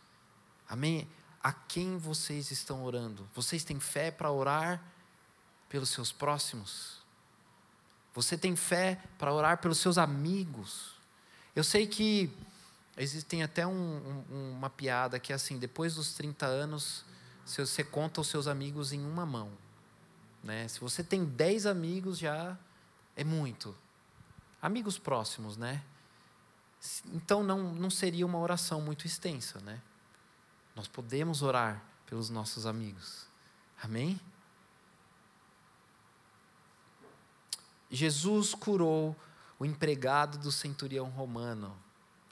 Amém? 0.69 1.09
A 1.45 1.53
quem 1.53 1.97
vocês 1.99 2.51
estão 2.51 2.83
orando? 2.83 3.29
Vocês 3.37 3.63
têm 3.63 3.79
fé 3.79 4.11
para 4.11 4.33
orar 4.33 4.83
pelos 5.69 5.91
seus 5.91 6.11
próximos? 6.11 7.05
Você 8.15 8.37
tem 8.37 8.57
fé 8.57 9.01
para 9.19 9.33
orar 9.33 9.59
pelos 9.59 9.79
seus 9.79 9.99
amigos? 9.99 10.95
Eu 11.55 11.63
sei 11.63 11.87
que 11.87 12.35
Existem 12.97 13.43
até 13.43 13.67
um, 13.67 14.25
um, 14.31 14.53
uma 14.53 14.71
piada 14.71 15.19
que 15.19 15.33
é 15.33 15.37
assim: 15.37 15.59
depois 15.59 15.97
dos 15.97 16.15
30 16.15 16.47
anos, 16.47 17.05
você 17.45 17.83
conta 17.83 18.21
os 18.21 18.29
seus 18.29 18.47
amigos 18.47 18.93
em 18.93 19.05
uma 19.05 19.27
mão. 19.27 19.51
Né? 20.43 20.69
Se 20.69 20.81
você 20.81 21.03
tem 21.03 21.25
10 21.25 21.67
amigos, 21.67 22.19
já 22.19 22.57
é 23.17 23.25
muito. 23.25 23.75
Amigos 24.63 24.99
próximos, 24.99 25.57
né? 25.57 25.83
Então 27.13 27.43
não, 27.43 27.73
não 27.75 27.91
seria 27.91 28.25
uma 28.25 28.39
oração 28.39 28.81
muito 28.81 29.07
extensa, 29.07 29.59
né? 29.61 29.81
Nós 30.75 30.89
podemos 30.89 31.43
orar 31.43 31.83
pelos 32.07 32.31
nossos 32.31 32.67
amigos. 32.67 33.27
Amém? 33.83 34.21
Jesus 37.91 38.55
curou 38.55 39.17
o 39.59 39.65
empregado 39.65 40.39
do 40.39 40.51
centurião 40.51 41.09
romano. 41.11 41.77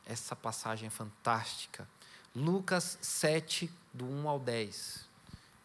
Essa 0.04 0.34
passagem 0.34 0.88
é 0.88 0.90
fantástica. 0.90 1.88
Lucas 2.34 2.98
7, 3.00 3.70
do 3.92 4.04
1 4.04 4.28
ao 4.28 4.40
10. 4.40 5.06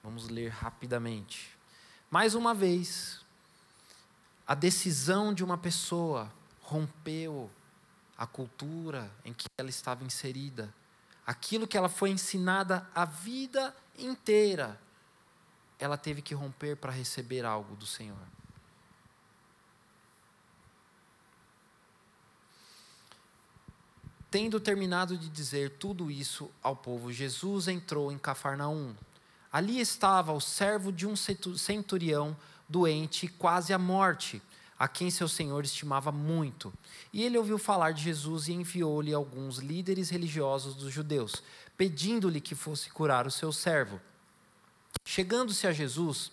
Vamos 0.04 0.30
ler 0.30 0.50
rapidamente. 0.50 1.58
Mais 2.12 2.36
uma 2.36 2.54
vez, 2.54 3.22
a 4.46 4.54
decisão 4.54 5.34
de 5.34 5.44
uma 5.44 5.58
pessoa 5.58 6.32
rompeu 6.62 7.50
a 8.18 8.26
cultura 8.26 9.12
em 9.26 9.34
que 9.34 9.48
ela 9.58 9.70
estava 9.70 10.04
inserida. 10.04 10.74
Aquilo 11.28 11.68
que 11.68 11.78
ela 11.78 11.90
foi 11.90 12.10
ensinada 12.10 12.90
a 12.96 13.04
vida 13.04 13.76
inteira, 14.00 14.80
ela 15.78 15.98
teve 15.98 16.22
que 16.22 16.34
romper 16.34 16.78
para 16.78 16.90
receber 16.90 17.44
algo 17.44 17.76
do 17.76 17.86
Senhor. 17.86 18.18
Tendo 24.32 24.58
terminado 24.58 25.18
de 25.18 25.28
dizer 25.28 25.72
tudo 25.72 26.10
isso 26.10 26.50
ao 26.64 26.78
povo, 26.78 27.12
Jesus 27.12 27.68
entrou 27.68 28.10
em 28.10 28.18
Cafarnaum. 28.18 28.96
Ali 29.52 29.82
estava 29.82 30.32
o 30.32 30.40
servo 30.40 30.94
de 30.94 31.06
um 31.06 31.16
centurião 31.16 32.38
doente, 32.70 33.28
quase 33.28 33.74
à 33.74 33.78
morte, 33.78 34.42
a 34.80 34.88
quem 34.88 35.10
seu 35.10 35.28
senhor 35.28 35.64
estimava 35.64 36.12
muito. 36.12 36.74
E 37.12 37.24
ele 37.24 37.38
ouviu 37.38 37.58
falar 37.58 37.92
de 37.92 38.04
Jesus 38.04 38.48
e 38.48 38.54
enviou-lhe 38.54 39.14
alguns 39.14 39.58
líderes 39.58 40.10
religiosos 40.10 40.76
dos 40.76 40.94
judeus, 40.94 41.42
pedindo-lhe 41.76 42.40
que 42.40 42.56
fosse 42.56 42.90
curar 42.90 43.26
o 43.26 43.32
seu 43.32 43.52
servo. 43.52 44.00
Chegando-se 45.04 45.66
a 45.66 45.74
Jesus, 45.74 46.32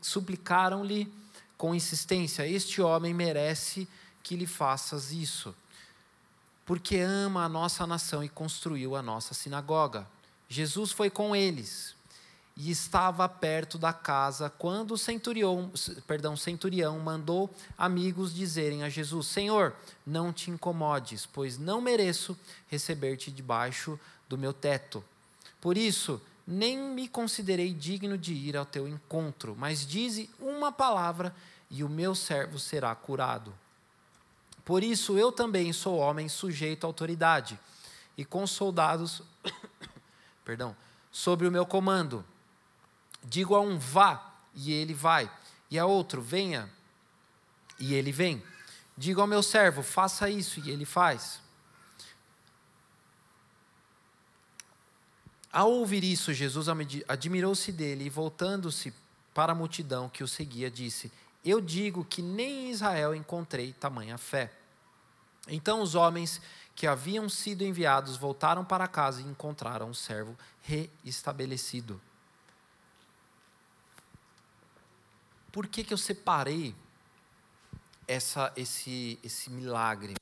suplicaram-lhe 0.00 1.12
com 1.58 1.74
insistência: 1.74 2.46
Este 2.46 2.80
homem 2.80 3.12
merece 3.12 3.86
que 4.22 4.36
lhe 4.36 4.46
faças 4.46 5.12
isso, 5.12 5.54
porque 6.64 6.98
ama 6.98 7.44
a 7.44 7.48
nossa 7.48 7.86
nação 7.86 8.22
e 8.24 8.28
construiu 8.28 8.96
a 8.96 9.02
nossa 9.02 9.34
sinagoga. 9.34 10.06
Jesus 10.48 10.92
foi 10.92 11.10
com 11.10 11.34
eles 11.34 11.94
e 12.62 12.70
estava 12.70 13.26
perto 13.26 13.78
da 13.78 13.90
casa 13.90 14.50
quando 14.50 14.90
o 14.92 14.98
centurião, 14.98 15.72
perdão, 16.06 16.36
centurião 16.36 16.98
mandou 16.98 17.48
amigos 17.78 18.34
dizerem 18.34 18.82
a 18.82 18.88
Jesus: 18.90 19.28
Senhor, 19.28 19.74
não 20.06 20.30
te 20.30 20.50
incomodes, 20.50 21.24
pois 21.24 21.56
não 21.56 21.80
mereço 21.80 22.38
receber-te 22.68 23.30
debaixo 23.30 23.98
do 24.28 24.36
meu 24.36 24.52
teto. 24.52 25.02
Por 25.58 25.78
isso, 25.78 26.20
nem 26.46 26.76
me 26.76 27.08
considerei 27.08 27.72
digno 27.72 28.18
de 28.18 28.34
ir 28.34 28.58
ao 28.58 28.66
teu 28.66 28.86
encontro, 28.86 29.56
mas 29.58 29.86
dize 29.86 30.28
uma 30.38 30.70
palavra 30.70 31.34
e 31.70 31.82
o 31.82 31.88
meu 31.88 32.14
servo 32.14 32.58
será 32.58 32.94
curado. 32.94 33.54
Por 34.66 34.84
isso 34.84 35.16
eu 35.16 35.32
também 35.32 35.72
sou 35.72 35.96
homem 35.96 36.28
sujeito 36.28 36.84
à 36.84 36.88
autoridade 36.88 37.58
e 38.18 38.24
com 38.24 38.46
soldados, 38.46 39.22
perdão, 40.44 40.76
sobre 41.10 41.48
o 41.48 41.50
meu 41.50 41.64
comando. 41.64 42.22
Digo 43.22 43.54
a 43.54 43.60
um 43.60 43.78
vá 43.78 44.34
e 44.54 44.72
ele 44.72 44.94
vai, 44.94 45.30
e 45.70 45.78
a 45.78 45.86
outro 45.86 46.20
venha 46.20 46.70
e 47.78 47.94
ele 47.94 48.12
vem. 48.12 48.42
Digo 48.96 49.20
ao 49.20 49.26
meu 49.26 49.42
servo 49.42 49.82
faça 49.82 50.28
isso 50.28 50.60
e 50.60 50.70
ele 50.70 50.84
faz. 50.84 51.40
Ao 55.52 55.70
ouvir 55.70 56.04
isso, 56.04 56.32
Jesus 56.32 56.66
admirou-se 57.08 57.72
dele 57.72 58.04
e, 58.04 58.10
voltando-se 58.10 58.94
para 59.34 59.52
a 59.52 59.54
multidão 59.54 60.08
que 60.08 60.22
o 60.22 60.28
seguia, 60.28 60.70
disse: 60.70 61.10
Eu 61.44 61.60
digo 61.60 62.04
que 62.04 62.22
nem 62.22 62.66
em 62.66 62.70
Israel 62.70 63.14
encontrei 63.14 63.72
tamanha 63.72 64.16
fé. 64.16 64.52
Então 65.48 65.80
os 65.80 65.94
homens 65.94 66.40
que 66.76 66.86
haviam 66.86 67.28
sido 67.28 67.64
enviados 67.64 68.16
voltaram 68.16 68.64
para 68.64 68.86
casa 68.86 69.20
e 69.20 69.24
encontraram 69.24 69.90
o 69.90 69.94
servo 69.94 70.36
reestabelecido. 70.62 72.00
Por 75.52 75.66
que, 75.66 75.84
que 75.84 75.92
eu 75.92 75.98
separei 75.98 76.74
essa, 78.06 78.52
esse, 78.56 79.18
esse 79.22 79.50
milagre? 79.50 80.14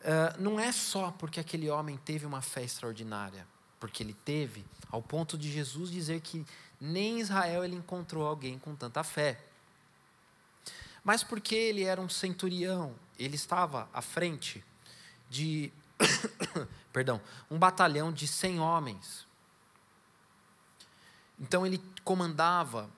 Uh, 0.00 0.40
não 0.40 0.60
é 0.60 0.70
só 0.72 1.10
porque 1.12 1.40
aquele 1.40 1.70
homem 1.70 1.96
teve 1.96 2.26
uma 2.26 2.42
fé 2.42 2.62
extraordinária 2.62 3.46
porque 3.84 4.02
ele 4.02 4.14
teve, 4.14 4.64
ao 4.90 5.02
ponto 5.02 5.36
de 5.36 5.52
Jesus 5.52 5.90
dizer 5.90 6.22
que 6.22 6.42
nem 6.80 7.18
em 7.18 7.20
Israel 7.20 7.62
ele 7.62 7.76
encontrou 7.76 8.26
alguém 8.26 8.58
com 8.58 8.74
tanta 8.74 9.04
fé. 9.04 9.38
Mas 11.04 11.22
porque 11.22 11.54
ele 11.54 11.84
era 11.84 12.00
um 12.00 12.08
centurião, 12.08 12.94
ele 13.18 13.34
estava 13.34 13.86
à 13.92 14.00
frente 14.00 14.64
de 15.28 15.70
perdão, 16.90 17.20
um 17.50 17.58
batalhão 17.58 18.10
de 18.10 18.26
100 18.26 18.58
homens. 18.58 19.26
Então 21.38 21.66
ele 21.66 21.78
comandava. 22.02 22.88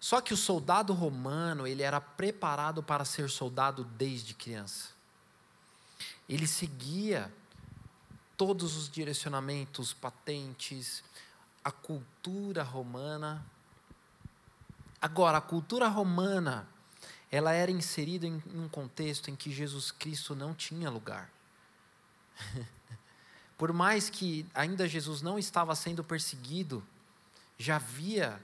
Só 0.00 0.22
que 0.22 0.32
o 0.32 0.36
soldado 0.36 0.94
romano, 0.94 1.66
ele 1.66 1.82
era 1.82 2.00
preparado 2.00 2.82
para 2.82 3.04
ser 3.04 3.28
soldado 3.28 3.84
desde 3.84 4.32
criança. 4.32 4.88
Ele 6.26 6.46
seguia 6.46 7.30
todos 8.34 8.74
os 8.78 8.88
direcionamentos, 8.88 9.92
patentes, 9.92 11.04
a 11.62 11.70
cultura 11.70 12.62
romana. 12.62 13.44
Agora, 15.02 15.36
a 15.36 15.42
cultura 15.42 15.86
romana, 15.88 16.66
ela 17.30 17.52
era 17.52 17.70
inserida 17.70 18.26
em 18.26 18.42
um 18.54 18.70
contexto 18.70 19.30
em 19.30 19.36
que 19.36 19.52
Jesus 19.52 19.90
Cristo 19.90 20.34
não 20.34 20.54
tinha 20.54 20.88
lugar. 20.88 21.30
Por 23.58 23.74
mais 23.74 24.08
que 24.08 24.46
ainda 24.54 24.88
Jesus 24.88 25.20
não 25.20 25.38
estava 25.38 25.74
sendo 25.76 26.02
perseguido, 26.02 26.82
já 27.58 27.76
havia 27.76 28.42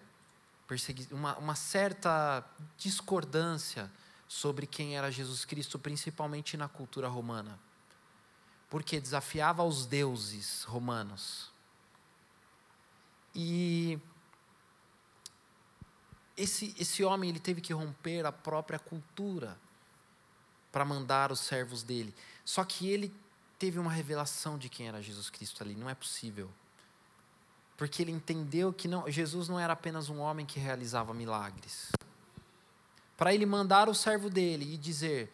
uma, 1.11 1.37
uma 1.39 1.55
certa 1.55 2.45
discordância 2.77 3.91
sobre 4.29 4.67
quem 4.67 4.97
era 4.97 5.11
Jesus 5.11 5.45
Cristo, 5.45 5.79
principalmente 5.79 6.57
na 6.57 6.69
cultura 6.69 7.09
romana 7.09 7.59
porque 8.69 9.01
desafiava 9.01 9.63
os 9.63 9.87
deuses 9.87 10.65
romanos. 10.65 11.51
E 13.35 13.99
esse, 16.37 16.75
esse 16.79 17.05
homem 17.05 17.31
ele 17.31 17.41
teve 17.41 17.61
que 17.61 17.73
romper 17.73 18.27
a 18.27 18.33
própria 18.33 18.79
cultura 18.79 19.59
para 20.73 20.85
mandar 20.85 21.31
os 21.31 21.41
servos 21.41 21.83
dele. 21.83 22.15
Só 22.45 22.65
que 22.65 22.89
ele 22.89 23.15
teve 23.59 23.79
uma 23.79 23.91
revelação 23.91 24.59
de 24.59 24.69
quem 24.69 24.89
era 24.89 25.03
Jesus 25.03 25.31
Cristo 25.31 25.63
ali, 25.63 25.75
não 25.75 25.89
é 25.89 25.95
possível. 25.95 26.51
Porque 27.77 28.03
ele 28.03 28.13
entendeu 28.13 28.73
que 28.73 28.89
não, 28.89 29.11
Jesus 29.11 29.49
não 29.49 29.61
era 29.61 29.75
apenas 29.75 30.09
um 30.09 30.19
homem 30.19 30.47
que 30.47 30.59
realizava 30.59 31.13
milagres. 31.13 31.93
Para 33.17 33.35
ele 33.35 33.45
mandar 33.47 33.89
o 33.89 33.95
servo 33.95 34.31
dele 34.31 34.75
e 34.75 34.77
dizer: 34.77 35.33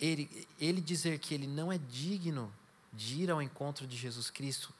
ele, 0.00 0.48
ele 0.58 0.80
dizer 0.80 1.18
que 1.18 1.34
ele 1.34 1.46
não 1.46 1.72
é 1.72 1.78
digno 1.78 2.52
de 2.92 3.22
ir 3.22 3.30
ao 3.30 3.42
encontro 3.42 3.86
de 3.86 3.96
Jesus 3.96 4.30
Cristo, 4.30 4.72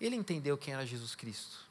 ele 0.00 0.16
entendeu 0.16 0.56
quem 0.56 0.72
era 0.72 0.86
Jesus 0.86 1.14
Cristo. 1.14 1.68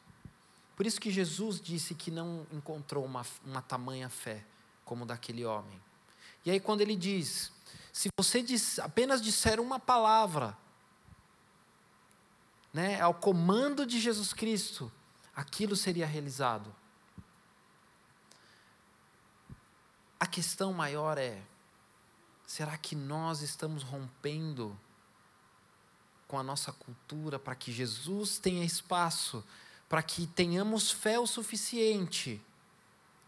Por 0.75 0.85
isso 0.85 1.01
que 1.01 1.11
Jesus 1.11 1.59
disse 1.59 1.93
que 1.93 2.09
não 2.09 2.45
encontrou 2.53 3.03
uma, 3.03 3.25
uma 3.45 3.61
tamanha 3.61 4.07
fé 4.07 4.43
como 4.85 5.05
daquele 5.05 5.43
homem. 5.45 5.79
E 6.45 6.51
aí, 6.51 6.59
quando 6.59 6.81
ele 6.81 6.95
diz: 6.95 7.51
se 7.91 8.07
você 8.17 8.41
diz, 8.41 8.79
apenas 8.79 9.21
disser 9.21 9.59
uma 9.59 9.79
palavra, 9.79 10.57
né, 12.73 12.99
ao 13.01 13.13
comando 13.13 13.85
de 13.85 13.99
Jesus 13.99 14.33
Cristo, 14.33 14.91
aquilo 15.35 15.75
seria 15.75 16.05
realizado. 16.05 16.73
A 20.19 20.27
questão 20.27 20.73
maior 20.73 21.17
é: 21.17 21.41
Será 22.45 22.77
que 22.77 22.95
nós 22.95 23.41
estamos 23.41 23.83
rompendo 23.83 24.75
com 26.27 26.37
a 26.37 26.43
nossa 26.43 26.71
cultura 26.71 27.39
para 27.39 27.55
que 27.55 27.71
Jesus 27.71 28.37
tenha 28.37 28.65
espaço, 28.65 29.43
para 29.87 30.03
que 30.03 30.27
tenhamos 30.27 30.91
fé 30.91 31.19
o 31.19 31.25
suficiente, 31.25 32.41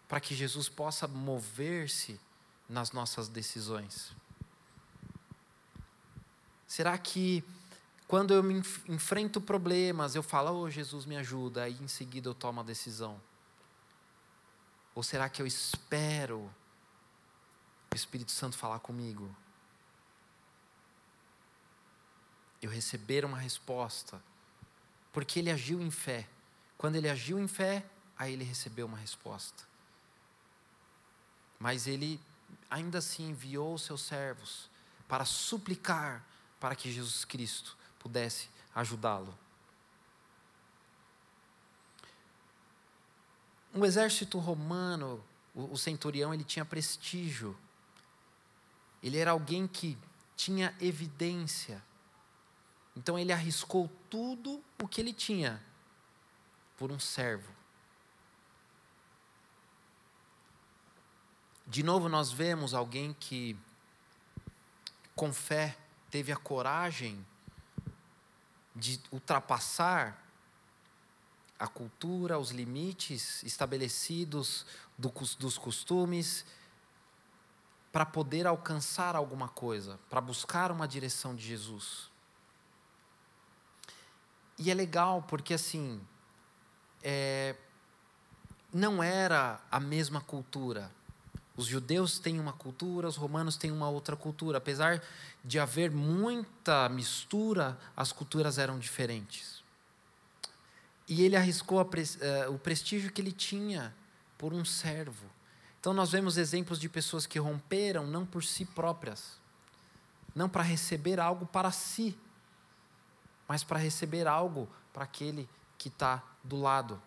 para 0.08 0.20
que 0.20 0.36
Jesus 0.36 0.70
possa 0.70 1.08
mover-se 1.08 2.20
nas 2.68 2.92
nossas 2.92 3.28
decisões? 3.28 4.12
Será 6.68 6.98
que 6.98 7.44
quando 8.12 8.34
eu 8.34 8.44
me 8.44 8.62
enfrento 8.90 9.40
problemas, 9.40 10.16
eu 10.16 10.22
falo, 10.22 10.52
oh 10.52 10.70
Jesus 10.70 11.06
me 11.06 11.16
ajuda, 11.16 11.64
aí 11.64 11.78
em 11.82 11.88
seguida 11.88 12.28
eu 12.28 12.36
tomo 12.36 12.60
a 12.60 12.64
decisão? 12.64 13.22
Ou 14.94 15.02
será 15.02 15.30
que 15.30 15.42
eu 15.42 15.48
espero 15.48 16.52
o 17.90 17.96
Espírito 17.96 18.34
Santo 18.34 18.58
falar 18.58 18.80
comigo. 18.80 19.34
Eu 22.62 22.70
receber 22.70 23.26
uma 23.26 23.38
resposta, 23.38 24.22
porque 25.14 25.40
ele 25.40 25.50
agiu 25.50 25.82
em 25.82 25.90
fé. 25.90 26.28
Quando 26.78 26.98
ele 26.98 27.10
agiu 27.10 27.40
em 27.40 27.48
fé, 27.48 27.86
aí 28.18 28.34
ele 28.34 28.44
recebeu 28.44 28.88
uma 28.88 28.98
resposta. 28.98 29.64
Mas 31.58 31.88
ele 31.88 32.20
ainda 32.70 32.98
assim 32.98 33.30
enviou 33.30 33.74
os 33.74 33.84
seus 33.84 34.02
servos 34.02 34.70
para 35.08 35.24
suplicar 35.24 36.26
para 36.60 36.76
que 36.76 36.92
Jesus 36.92 37.24
Cristo 37.24 37.78
pudesse 38.02 38.50
ajudá-lo. 38.76 39.38
Um 43.74 43.86
exército 43.86 44.38
romano, 44.38 45.24
o 45.56 45.78
centurião, 45.78 46.34
ele 46.34 46.44
tinha 46.44 46.66
prestígio 46.66 47.58
ele 49.02 49.18
era 49.18 49.32
alguém 49.32 49.68
que 49.68 49.98
tinha 50.36 50.76
evidência. 50.80 51.84
Então 52.96 53.18
ele 53.18 53.32
arriscou 53.32 53.90
tudo 54.10 54.64
o 54.82 54.88
que 54.88 55.02
ele 55.02 55.14
tinha 55.14 55.62
por 56.78 56.92
um 56.92 57.00
servo. 57.00 57.52
De 61.66 61.84
novo, 61.84 62.10
nós 62.10 62.32
vemos 62.32 62.74
alguém 62.74 63.14
que, 63.14 63.58
com 65.16 65.32
fé, 65.32 65.78
teve 66.10 66.32
a 66.32 66.36
coragem 66.36 67.26
de 68.82 69.00
ultrapassar 69.12 70.20
a 71.60 71.68
cultura, 71.68 72.40
os 72.40 72.50
limites 72.50 73.44
estabelecidos 73.44 74.66
dos 74.98 75.56
costumes 75.56 76.44
para 77.92 78.08
poder 78.08 78.48
alcançar 78.48 79.16
alguma 79.16 79.48
coisa, 79.48 80.00
para 80.10 80.20
buscar 80.20 80.72
uma 80.72 80.88
direção 80.88 81.36
de 81.36 81.46
Jesus. 81.46 82.10
E 84.58 84.72
é 84.72 84.74
legal 84.74 85.22
porque, 85.28 85.54
assim, 85.54 86.02
é, 87.04 87.56
não 88.74 89.04
era 89.04 89.62
a 89.70 89.80
mesma 89.80 90.22
cultura. 90.22 90.92
Os 91.56 91.66
judeus 91.66 92.18
têm 92.18 92.40
uma 92.40 92.54
cultura, 92.54 93.08
os 93.08 93.18
romanos 93.18 93.58
têm 93.58 93.72
uma 93.72 93.90
outra 93.90 94.16
cultura. 94.16 94.58
Apesar 94.58 95.02
de 95.44 95.60
haver 95.60 95.92
muita 95.92 96.88
mistura, 96.90 97.78
as 97.96 98.12
culturas 98.12 98.58
eram 98.58 98.80
diferentes. 98.80 99.62
E 101.08 101.24
ele 101.24 101.36
arriscou 101.36 101.82
eh, 101.82 102.48
o 102.48 102.58
prestígio 102.58 103.12
que 103.12 103.22
ele 103.22 103.34
tinha 103.34 103.94
por 104.38 104.54
um 104.54 104.64
servo. 104.64 105.30
Então, 105.80 105.94
nós 105.94 106.12
vemos 106.12 106.38
exemplos 106.38 106.80
de 106.80 106.88
pessoas 106.88 107.26
que 107.26 107.40
romperam 107.40 108.08
não 108.08 108.26
por 108.26 108.44
si 108.44 108.66
próprias, 108.66 109.38
não 110.34 110.48
para 110.48 110.64
receber 110.64 111.20
algo 111.20 111.46
para 111.46 111.72
si, 111.72 112.18
mas 113.48 113.64
para 113.64 113.80
receber 113.80 114.28
algo 114.28 114.70
para 114.94 115.04
aquele 115.04 115.50
que 115.78 115.90
está 115.90 116.24
do 116.44 116.56
lado. 116.62 117.02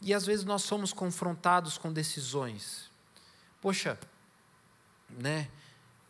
E 0.00 0.12
às 0.12 0.26
vezes 0.26 0.44
nós 0.44 0.62
somos 0.62 0.92
confrontados 0.92 1.78
com 1.78 1.92
decisões. 1.92 2.90
Poxa, 3.64 3.98
né? 5.08 5.50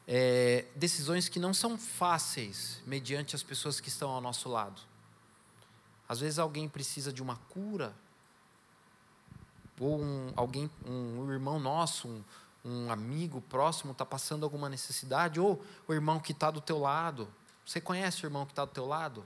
É, 0.08 0.66
decisões 0.74 1.28
que 1.28 1.38
não 1.38 1.54
são 1.54 1.78
fáceis 1.78 2.82
mediante 2.84 3.36
as 3.36 3.44
pessoas 3.44 3.78
que 3.78 3.88
estão 3.88 4.10
ao 4.10 4.20
nosso 4.20 4.48
lado. 4.48 4.82
Às 6.08 6.18
vezes 6.18 6.40
alguém 6.40 6.68
precisa 6.68 7.12
de 7.12 7.22
uma 7.22 7.36
cura, 7.36 7.94
ou 9.78 10.02
um, 10.02 10.32
alguém, 10.34 10.68
um 10.84 11.30
irmão 11.30 11.60
nosso, 11.60 12.08
um, 12.08 12.24
um 12.64 12.90
amigo 12.90 13.40
próximo 13.42 13.92
está 13.92 14.04
passando 14.04 14.42
alguma 14.42 14.68
necessidade, 14.68 15.38
ou 15.38 15.64
o 15.86 15.94
irmão 15.94 16.18
que 16.18 16.32
está 16.32 16.50
do 16.50 16.60
teu 16.60 16.80
lado. 16.80 17.32
Você 17.64 17.80
conhece 17.80 18.24
o 18.24 18.26
irmão 18.26 18.44
que 18.44 18.50
está 18.50 18.64
do 18.64 18.72
teu 18.72 18.84
lado? 18.84 19.24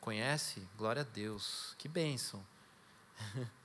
Conhece? 0.00 0.64
Glória 0.78 1.02
a 1.02 1.04
Deus. 1.04 1.74
Que 1.78 1.88
bênção. 1.88 2.40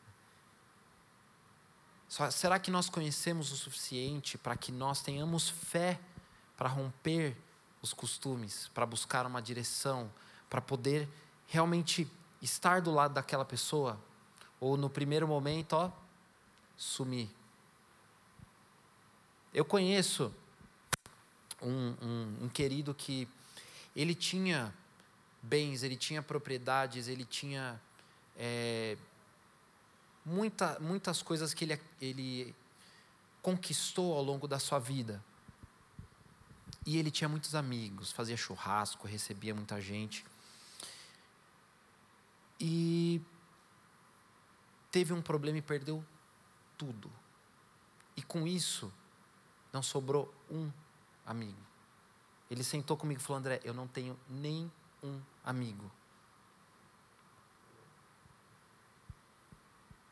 Será 2.32 2.58
que 2.58 2.72
nós 2.72 2.90
conhecemos 2.90 3.52
o 3.52 3.56
suficiente 3.56 4.38
para 4.38 4.58
que 4.58 4.72
nós 4.72 5.02
tenhamos 5.02 5.50
fé 5.50 6.00
para 6.56 6.68
romper 6.68 7.38
os 7.82 7.94
costumes, 7.94 8.70
para 8.74 8.86
buscar 8.88 9.26
uma 9.28 9.40
direção, 9.40 10.12
para 10.50 10.60
poder 10.60 11.08
realmente 11.46 12.10
estar 12.42 12.82
do 12.82 12.92
lado 12.92 13.14
daquela 13.14 13.46
pessoa? 13.46 14.00
Ou 14.60 14.76
no 14.76 14.90
primeiro 14.90 15.28
momento, 15.28 15.74
ó, 15.74 15.92
sumir? 16.76 17.30
Eu 19.54 19.64
conheço 19.64 20.34
um, 21.62 21.94
um, 22.02 22.38
um 22.46 22.50
querido 22.50 22.96
que 22.96 23.28
ele 23.96 24.16
tinha 24.16 24.74
bens, 25.42 25.84
ele 25.84 25.96
tinha 25.96 26.24
propriedades, 26.24 27.08
ele 27.08 27.26
tinha 27.26 27.80
é, 28.36 28.98
muita, 30.28 30.78
muitas 30.80 31.22
coisas 31.22 31.54
que 31.54 31.64
ele, 31.64 31.82
ele 32.02 32.56
conquistou 33.42 34.14
ao 34.14 34.22
longo 34.22 34.48
da 34.48 34.60
sua 34.60 34.78
vida. 34.78 35.24
E 36.86 36.98
ele 36.98 37.10
tinha 37.10 37.30
muitos 37.30 37.56
amigos, 37.56 38.12
fazia 38.12 38.36
churrasco, 38.36 39.08
recebia 39.08 39.56
muita 39.56 39.80
gente. 39.80 40.26
E 42.60 43.22
teve 44.92 45.14
um 45.14 45.22
problema 45.22 45.58
e 45.60 45.62
perdeu 45.62 46.04
tudo. 46.78 47.10
E 48.16 48.22
com 48.22 48.46
isso, 48.48 48.92
não 49.72 49.82
sobrou 49.82 50.34
um 50.50 50.70
amigo. 51.26 51.62
Ele 52.50 52.64
sentou 52.64 52.98
comigo 52.98 53.22
e 53.22 53.24
falou: 53.24 53.40
André, 53.40 53.62
eu 53.64 53.74
não 53.74 53.88
tenho 53.88 54.18
nem 54.30 54.72
um 55.04 55.22
amigo. 55.44 55.90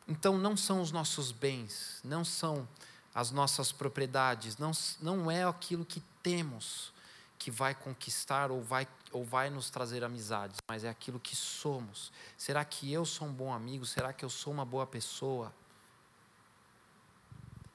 Então, 0.08 0.38
não 0.38 0.56
são 0.56 0.80
os 0.80 0.92
nossos 0.92 1.32
bens, 1.32 2.00
não 2.04 2.24
são 2.24 2.68
as 3.14 3.30
nossas 3.30 3.72
propriedades, 3.72 4.58
não, 4.58 4.72
não 5.00 5.30
é 5.30 5.44
aquilo 5.44 5.84
que 5.84 6.02
temos 6.22 6.92
que 7.38 7.50
vai 7.50 7.74
conquistar 7.74 8.50
ou 8.50 8.62
vai, 8.62 8.86
ou 9.12 9.24
vai 9.24 9.50
nos 9.50 9.70
trazer 9.70 10.04
amizades, 10.04 10.58
mas 10.68 10.84
é 10.84 10.88
aquilo 10.88 11.20
que 11.20 11.34
somos. 11.34 12.12
Será 12.36 12.64
que 12.64 12.92
eu 12.92 13.04
sou 13.04 13.28
um 13.28 13.32
bom 13.32 13.52
amigo? 13.52 13.84
Será 13.84 14.12
que 14.12 14.24
eu 14.24 14.30
sou 14.30 14.52
uma 14.52 14.64
boa 14.64 14.86
pessoa? 14.86 15.52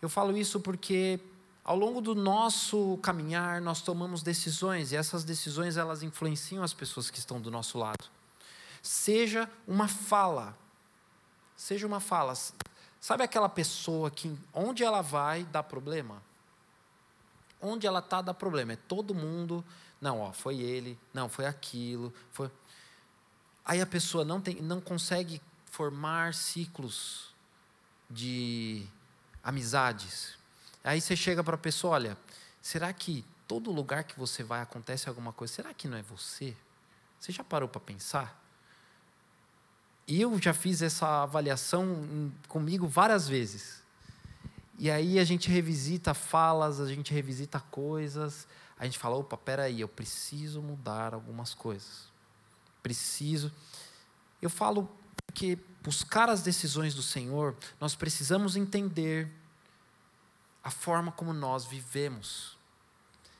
Eu 0.01 0.09
falo 0.09 0.35
isso 0.35 0.59
porque 0.59 1.19
ao 1.63 1.75
longo 1.75 2.01
do 2.01 2.15
nosso 2.15 2.97
caminhar, 3.03 3.61
nós 3.61 3.81
tomamos 3.81 4.23
decisões 4.23 4.91
e 4.91 4.95
essas 4.95 5.23
decisões 5.23 5.77
elas 5.77 6.01
influenciam 6.01 6.63
as 6.63 6.73
pessoas 6.73 7.11
que 7.11 7.19
estão 7.19 7.39
do 7.39 7.51
nosso 7.51 7.77
lado. 7.77 8.09
Seja 8.81 9.49
uma 9.67 9.87
fala, 9.87 10.57
seja 11.55 11.87
uma 11.87 11.99
fala. 11.99 12.33
Sabe 12.99 13.23
aquela 13.23 13.49
pessoa 13.49 14.11
que 14.11 14.37
onde 14.53 14.83
ela 14.83 15.01
vai 15.01 15.43
dá 15.43 15.63
problema? 15.63 16.21
Onde 17.61 17.87
ela 17.87 17.99
está 17.99 18.21
dá 18.21 18.33
problema. 18.33 18.73
É 18.73 18.75
todo 18.75 19.13
mundo. 19.13 19.63
Não, 19.99 20.21
ó, 20.21 20.31
foi 20.31 20.59
ele. 20.59 20.99
Não, 21.13 21.29
foi 21.29 21.45
aquilo. 21.45 22.13
Foi. 22.31 22.49
Aí 23.63 23.81
a 23.81 23.85
pessoa 23.85 24.25
não 24.25 24.41
tem, 24.41 24.55
não 24.55 24.81
consegue 24.81 25.41
formar 25.65 26.33
ciclos 26.33 27.33
de 28.09 28.85
amizades 29.43 30.41
Aí 30.83 30.99
você 30.99 31.15
chega 31.15 31.43
para 31.43 31.55
a 31.55 31.59
pessoa, 31.59 31.93
olha, 31.93 32.17
será 32.61 32.91
que 32.91 33.23
todo 33.47 33.71
lugar 33.71 34.03
que 34.03 34.17
você 34.17 34.43
vai 34.43 34.61
acontece 34.61 35.07
alguma 35.07 35.31
coisa? 35.31 35.53
Será 35.53 35.73
que 35.73 35.87
não 35.87 35.97
é 35.97 36.01
você? 36.01 36.55
Você 37.19 37.31
já 37.31 37.43
parou 37.43 37.69
para 37.69 37.79
pensar? 37.79 38.40
E 40.11 40.19
eu 40.19 40.37
já 40.41 40.53
fiz 40.53 40.81
essa 40.81 41.23
avaliação 41.23 42.29
comigo 42.49 42.85
várias 42.85 43.29
vezes. 43.29 43.81
E 44.77 44.91
aí 44.91 45.17
a 45.17 45.23
gente 45.23 45.49
revisita 45.49 46.13
falas, 46.13 46.81
a 46.81 46.87
gente 46.93 47.13
revisita 47.13 47.61
coisas, 47.61 48.45
a 48.77 48.83
gente 48.83 48.99
fala, 48.99 49.15
opa, 49.15 49.37
peraí, 49.37 49.79
eu 49.79 49.87
preciso 49.87 50.61
mudar 50.61 51.13
algumas 51.13 51.53
coisas. 51.53 52.09
Preciso. 52.83 53.53
Eu 54.41 54.49
falo 54.49 54.91
que 55.33 55.57
buscar 55.81 56.29
as 56.29 56.41
decisões 56.41 56.93
do 56.93 57.01
Senhor, 57.01 57.55
nós 57.79 57.95
precisamos 57.95 58.57
entender 58.57 59.31
a 60.61 60.69
forma 60.69 61.13
como 61.13 61.31
nós 61.31 61.63
vivemos. 61.63 62.57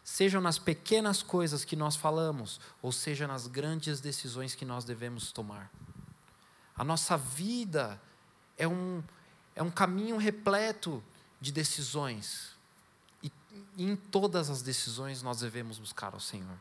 Sejam 0.05 0.39
nas 0.39 0.57
pequenas 0.57 1.21
coisas 1.21 1.65
que 1.65 1.75
nós 1.75 1.97
falamos, 1.97 2.61
ou 2.81 2.93
seja 2.93 3.27
nas 3.27 3.45
grandes 3.45 3.99
decisões 3.99 4.55
que 4.55 4.63
nós 4.63 4.85
devemos 4.85 5.33
tomar. 5.33 5.69
A 6.75 6.83
nossa 6.83 7.17
vida 7.17 8.01
é 8.57 8.67
um, 8.67 9.03
é 9.55 9.61
um 9.61 9.71
caminho 9.71 10.17
repleto 10.17 11.03
de 11.39 11.51
decisões. 11.51 12.55
E, 13.21 13.31
em 13.77 13.95
todas 13.95 14.49
as 14.49 14.61
decisões 14.61 15.21
nós 15.21 15.39
devemos 15.39 15.79
buscar 15.79 16.13
ao 16.13 16.19
Senhor. 16.19 16.57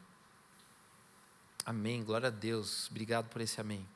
Amém. 1.65 2.03
Glória 2.03 2.29
a 2.29 2.31
Deus. 2.31 2.89
Obrigado 2.91 3.29
por 3.29 3.41
esse 3.41 3.61
amém. 3.61 3.87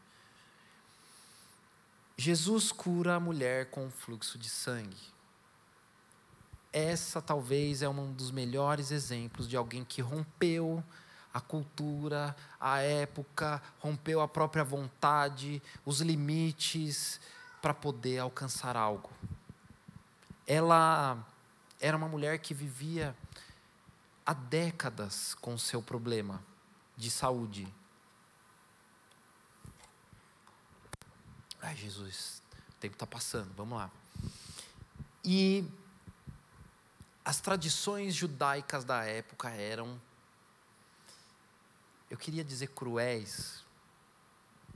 Jesus 2.17 2.71
cura 2.71 3.17
a 3.17 3.21
mulher 3.21 3.71
com 3.71 3.87
o 3.87 3.91
fluxo 3.91 4.39
de 4.39 4.49
sangue 4.49 5.15
essa 6.75 7.23
talvez 7.23 7.83
é 7.83 7.89
um 7.89 8.13
dos 8.13 8.33
melhores 8.33 8.91
exemplos 8.91 9.49
de 9.49 9.57
alguém 9.57 9.85
que 9.85 10.03
rompeu 10.03 10.83
a 11.35 11.41
cultura, 11.41 12.35
a 12.61 12.79
época, 12.79 13.61
rompeu 13.81 14.21
a 14.21 14.29
própria 14.29 14.63
vontade, 14.63 15.61
os 15.85 16.01
limites 16.01 17.21
para 17.61 17.75
poder 17.75 18.21
alcançar 18.21 18.77
algo. 18.77 19.11
Ela 20.47 21.19
era 21.81 21.97
uma 21.97 22.09
mulher 22.09 22.39
que 22.39 22.55
vivia 22.55 23.17
há 24.25 24.33
décadas 24.33 25.35
com 25.35 25.55
o 25.55 25.59
seu 25.59 25.83
problema 25.83 26.41
de 26.97 27.11
saúde. 27.11 27.67
Ai, 31.61 31.75
Jesus, 31.75 32.43
o 32.71 32.75
tempo 32.75 32.95
está 32.95 33.07
passando, 33.07 33.53
vamos 33.57 33.77
lá. 33.77 33.91
E 35.25 35.67
as 37.25 37.41
tradições 37.41 38.15
judaicas 38.15 38.85
da 38.85 39.03
época 39.05 39.49
eram, 39.49 39.99
eu 42.11 42.17
queria 42.17 42.45
dizer 42.45 42.69
cruéis, 42.69 43.65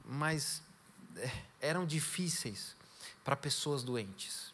mas 0.04 0.62
é, 1.16 1.30
eram 1.60 1.86
difíceis 1.86 2.74
para 3.24 3.36
pessoas 3.36 3.82
doentes. 3.82 4.52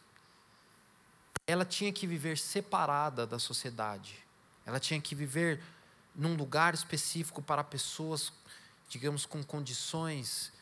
Ela 1.47 1.65
tinha 1.65 1.93
que 1.93 2.07
viver 2.07 2.39
separada 2.39 3.27
da 3.27 3.39
sociedade. 3.39 4.17
Ela 4.65 4.81
tinha 4.81 5.01
que 5.01 5.15
viver 5.15 5.63
num 6.15 6.35
lugar 6.35 6.75
específico 6.75 7.43
para 7.43 7.63
pessoas, 7.63 8.33
digamos, 8.89 9.27
com 9.27 9.43
condições 9.43 10.53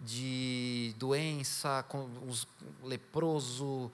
de 0.00 0.94
doença, 0.98 1.84
com 1.88 2.04
os 2.28 2.46
leproso, 2.82 3.90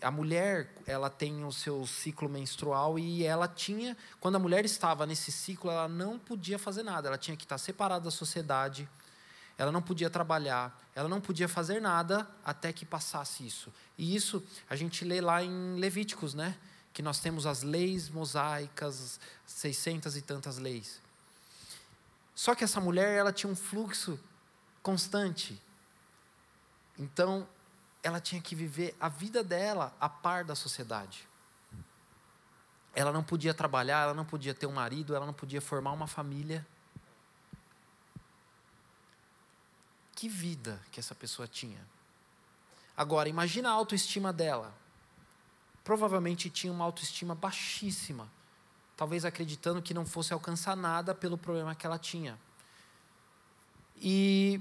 a 0.00 0.10
mulher 0.10 0.72
ela 0.86 1.10
tem 1.10 1.44
o 1.44 1.52
seu 1.52 1.86
ciclo 1.86 2.28
menstrual 2.28 2.98
e 2.98 3.22
ela 3.22 3.46
tinha 3.46 3.94
quando 4.18 4.36
a 4.36 4.38
mulher 4.38 4.64
estava 4.64 5.04
nesse 5.04 5.30
ciclo 5.30 5.70
ela 5.70 5.86
não 5.86 6.18
podia 6.18 6.58
fazer 6.58 6.82
nada 6.82 7.08
ela 7.08 7.18
tinha 7.18 7.36
que 7.36 7.44
estar 7.44 7.58
separada 7.58 8.06
da 8.06 8.10
sociedade 8.10 8.88
ela 9.58 9.72
não 9.72 9.82
podia 9.82 10.08
trabalhar, 10.08 10.80
ela 10.94 11.08
não 11.08 11.20
podia 11.20 11.48
fazer 11.48 11.80
nada 11.80 12.30
até 12.44 12.72
que 12.72 12.86
passasse 12.86 13.44
isso. 13.44 13.74
E 13.98 14.14
isso 14.14 14.40
a 14.70 14.76
gente 14.76 15.04
lê 15.04 15.20
lá 15.20 15.42
em 15.42 15.74
Levíticos, 15.80 16.32
né? 16.32 16.56
Que 16.92 17.02
nós 17.02 17.18
temos 17.18 17.44
as 17.44 17.64
leis 17.64 18.08
mosaicas, 18.08 19.18
600 19.44 20.16
e 20.16 20.22
tantas 20.22 20.58
leis. 20.58 21.00
Só 22.36 22.54
que 22.54 22.62
essa 22.62 22.80
mulher, 22.80 23.18
ela 23.18 23.32
tinha 23.32 23.50
um 23.50 23.56
fluxo 23.56 24.18
constante. 24.80 25.60
Então, 26.96 27.46
ela 28.08 28.20
tinha 28.20 28.40
que 28.40 28.54
viver 28.54 28.96
a 28.98 29.08
vida 29.08 29.44
dela 29.44 29.94
a 30.00 30.08
par 30.08 30.44
da 30.44 30.54
sociedade. 30.54 31.28
Ela 32.94 33.12
não 33.12 33.22
podia 33.22 33.54
trabalhar, 33.54 34.02
ela 34.02 34.14
não 34.14 34.24
podia 34.24 34.54
ter 34.54 34.66
um 34.66 34.72
marido, 34.72 35.14
ela 35.14 35.26
não 35.26 35.32
podia 35.32 35.60
formar 35.60 35.92
uma 35.92 36.06
família. 36.06 36.66
Que 40.16 40.28
vida 40.28 40.80
que 40.90 40.98
essa 40.98 41.14
pessoa 41.14 41.46
tinha. 41.46 41.78
Agora, 42.96 43.28
imagina 43.28 43.68
a 43.68 43.72
autoestima 43.72 44.32
dela. 44.32 44.74
Provavelmente 45.84 46.50
tinha 46.50 46.72
uma 46.72 46.84
autoestima 46.84 47.34
baixíssima, 47.34 48.28
talvez 48.96 49.24
acreditando 49.24 49.80
que 49.80 49.94
não 49.94 50.04
fosse 50.04 50.32
alcançar 50.32 50.76
nada 50.76 51.14
pelo 51.14 51.38
problema 51.38 51.74
que 51.74 51.86
ela 51.86 51.98
tinha. 51.98 52.38
E 53.96 54.60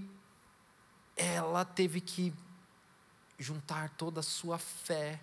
ela 1.15 1.65
teve 1.65 1.99
que 1.99 2.33
juntar 3.37 3.89
toda 3.91 4.19
a 4.21 4.23
sua 4.23 4.57
fé, 4.57 5.19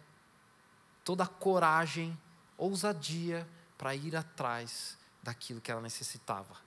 toda 1.05 1.25
a 1.25 1.29
coragem, 1.29 2.17
ousadia 2.57 3.49
para 3.77 3.95
ir 3.95 4.15
atrás 4.17 4.97
daquilo 5.23 5.61
que 5.61 5.71
ela 5.71 5.81
necessitava 5.81 6.65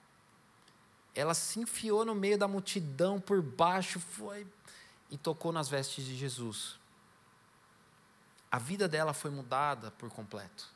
ela 1.18 1.34
se 1.34 1.58
enfiou 1.58 2.04
no 2.04 2.14
meio 2.14 2.38
da 2.38 2.46
multidão 2.46 3.20
por 3.20 3.42
baixo, 3.42 3.98
foi 3.98 4.46
e 5.10 5.18
tocou 5.18 5.50
nas 5.50 5.68
vestes 5.68 6.04
de 6.04 6.16
Jesus. 6.16 6.78
A 8.48 8.56
vida 8.56 8.86
dela 8.86 9.12
foi 9.12 9.28
mudada 9.28 9.90
por 9.90 10.08
completo. 10.10 10.68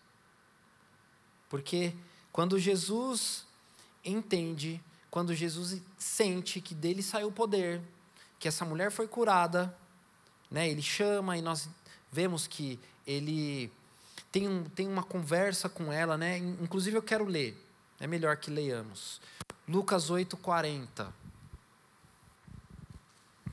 Porque 1.49 1.95
quando 2.33 2.59
Jesus 2.59 3.47
entende, 4.05 4.83
quando 5.13 5.33
Jesus 5.33 5.81
sente 5.97 6.61
que 6.61 6.75
dele 6.75 7.05
saiu 7.05 7.29
o 7.29 7.33
poder, 7.33 7.81
que 8.41 8.49
essa 8.49 8.65
mulher 8.65 8.91
foi 8.91 9.07
curada, 9.07 9.73
né, 10.53 10.69
ele 10.69 10.83
chama 10.83 11.37
e 11.37 11.43
nós 11.43 11.69
vemos 12.13 12.47
que 12.47 12.79
ele 13.07 13.73
tem, 14.31 14.47
um, 14.47 14.65
tem 14.65 14.87
uma 14.87 15.03
conversa 15.03 15.69
com 15.69 15.91
ela, 15.91 16.17
né? 16.19 16.37
Inclusive 16.37 16.97
eu 16.97 17.03
quero 17.03 17.25
ler, 17.25 17.57
é 17.99 18.07
melhor 18.07 18.37
que 18.37 18.51
leiamos. 18.51 19.21
Lucas 19.67 20.11
8, 20.11 20.37
40. 20.37 21.13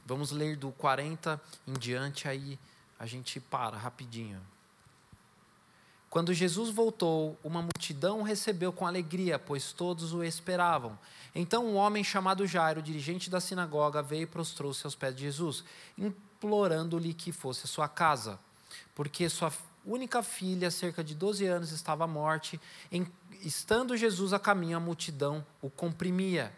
Vamos 0.05 0.31
ler 0.31 0.57
do 0.57 0.71
40 0.71 1.41
em 1.65 1.73
diante, 1.73 2.27
aí 2.27 2.59
a 2.99 3.05
gente 3.05 3.39
para 3.39 3.77
rapidinho. 3.77 4.41
Quando 6.09 6.33
Jesus 6.33 6.71
voltou, 6.71 7.37
uma 7.43 7.61
multidão 7.61 8.19
o 8.19 8.23
recebeu 8.23 8.73
com 8.73 8.85
alegria, 8.85 9.37
pois 9.37 9.71
todos 9.71 10.11
o 10.11 10.23
esperavam. 10.23 10.97
Então 11.35 11.65
um 11.65 11.75
homem 11.75 12.03
chamado 12.03 12.47
Jairo, 12.47 12.81
dirigente 12.81 13.29
da 13.29 13.39
sinagoga, 13.39 14.01
veio 14.01 14.23
e 14.23 14.25
prostrou-se 14.25 14.83
aos 14.85 14.95
pés 14.95 15.15
de 15.15 15.21
Jesus, 15.21 15.63
implorando-lhe 16.39 17.13
que 17.13 17.33
fosse 17.33 17.67
sua 17.67 17.89
casa, 17.89 18.39
porque 18.95 19.27
sua 19.27 19.51
única 19.85 20.23
filha, 20.23 20.71
cerca 20.71 21.03
de 21.03 21.13
12 21.13 21.45
anos, 21.45 21.71
estava 21.71 22.07
morte. 22.07 22.59
Em, 22.89 23.05
estando 23.41 23.97
Jesus 23.97 24.31
a 24.31 24.39
caminho, 24.39 24.77
a 24.77 24.79
multidão 24.79 25.45
o 25.61 25.69
comprimia. 25.69 26.53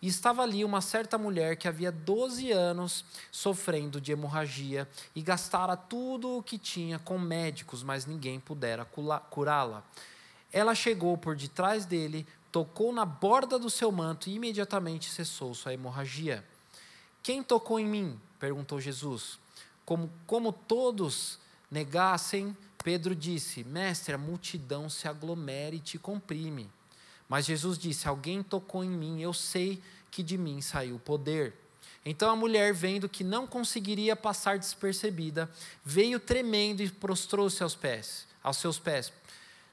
E 0.00 0.08
estava 0.08 0.42
ali 0.42 0.64
uma 0.64 0.80
certa 0.80 1.18
mulher 1.18 1.56
que 1.56 1.68
havia 1.68 1.90
12 1.92 2.50
anos 2.50 3.04
sofrendo 3.30 4.00
de 4.00 4.12
hemorragia 4.12 4.88
e 5.14 5.22
gastara 5.22 5.76
tudo 5.76 6.38
o 6.38 6.42
que 6.42 6.58
tinha 6.58 6.98
com 6.98 7.18
médicos, 7.18 7.82
mas 7.82 8.06
ninguém 8.06 8.38
pudera 8.38 8.84
curá-la. 8.84 9.82
Ela 10.52 10.74
chegou 10.74 11.16
por 11.16 11.34
detrás 11.34 11.84
dele, 11.84 12.26
tocou 12.52 12.92
na 12.92 13.04
borda 13.04 13.58
do 13.58 13.68
seu 13.68 13.90
manto 13.90 14.28
e 14.28 14.34
imediatamente 14.34 15.10
cessou 15.10 15.54
sua 15.54 15.74
hemorragia. 15.74 16.44
Quem 17.22 17.42
tocou 17.42 17.80
em 17.80 17.86
mim? 17.86 18.20
Perguntou 18.38 18.80
Jesus. 18.80 19.38
Como, 19.84 20.10
como 20.26 20.52
todos 20.52 21.38
negassem, 21.70 22.56
Pedro 22.82 23.14
disse: 23.14 23.64
Mestre, 23.64 24.14
a 24.14 24.18
multidão 24.18 24.88
se 24.88 25.08
aglomera 25.08 25.74
e 25.74 25.80
te 25.80 25.98
comprime. 25.98 26.70
Mas 27.28 27.46
Jesus 27.46 27.78
disse: 27.78 28.08
Alguém 28.08 28.42
tocou 28.42 28.84
em 28.84 28.90
mim, 28.90 29.20
eu 29.20 29.32
sei 29.32 29.82
que 30.10 30.22
de 30.22 30.38
mim 30.38 30.60
saiu 30.60 30.96
o 30.96 31.00
poder. 31.00 31.54
Então 32.04 32.30
a 32.30 32.36
mulher, 32.36 32.72
vendo 32.72 33.08
que 33.08 33.24
não 33.24 33.46
conseguiria 33.46 34.14
passar 34.14 34.58
despercebida, 34.58 35.50
veio 35.84 36.20
tremendo 36.20 36.80
e 36.80 36.88
prostrou-se 36.88 37.60
aos 37.62 37.74
pés, 37.74 38.28
aos 38.42 38.58
seus 38.58 38.78
pés. 38.78 39.12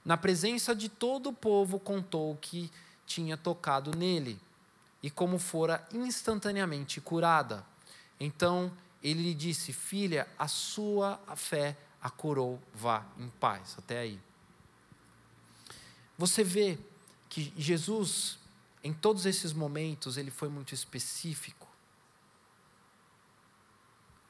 Na 0.03 0.17
presença 0.17 0.75
de 0.75 0.89
todo 0.89 1.29
o 1.29 1.33
povo, 1.33 1.79
contou 1.79 2.31
o 2.31 2.37
que 2.37 2.71
tinha 3.05 3.37
tocado 3.37 3.95
nele 3.95 4.39
e 5.03 5.11
como 5.11 5.37
fora 5.37 5.87
instantaneamente 5.93 6.99
curada. 6.99 7.63
Então 8.23 8.71
ele 9.03 9.21
lhe 9.21 9.33
disse: 9.33 9.73
Filha, 9.73 10.25
a 10.39 10.47
sua 10.47 11.19
fé 11.35 11.77
a 12.01 12.09
curou, 12.09 12.57
vá 12.73 13.05
em 13.17 13.29
paz. 13.29 13.75
Até 13.77 13.99
aí. 13.99 14.19
Você 16.17 16.41
vê 16.41 16.79
que 17.27 17.53
Jesus, 17.57 18.39
em 18.81 18.93
todos 18.93 19.25
esses 19.25 19.51
momentos, 19.51 20.15
ele 20.15 20.31
foi 20.31 20.47
muito 20.47 20.73
específico. 20.73 21.67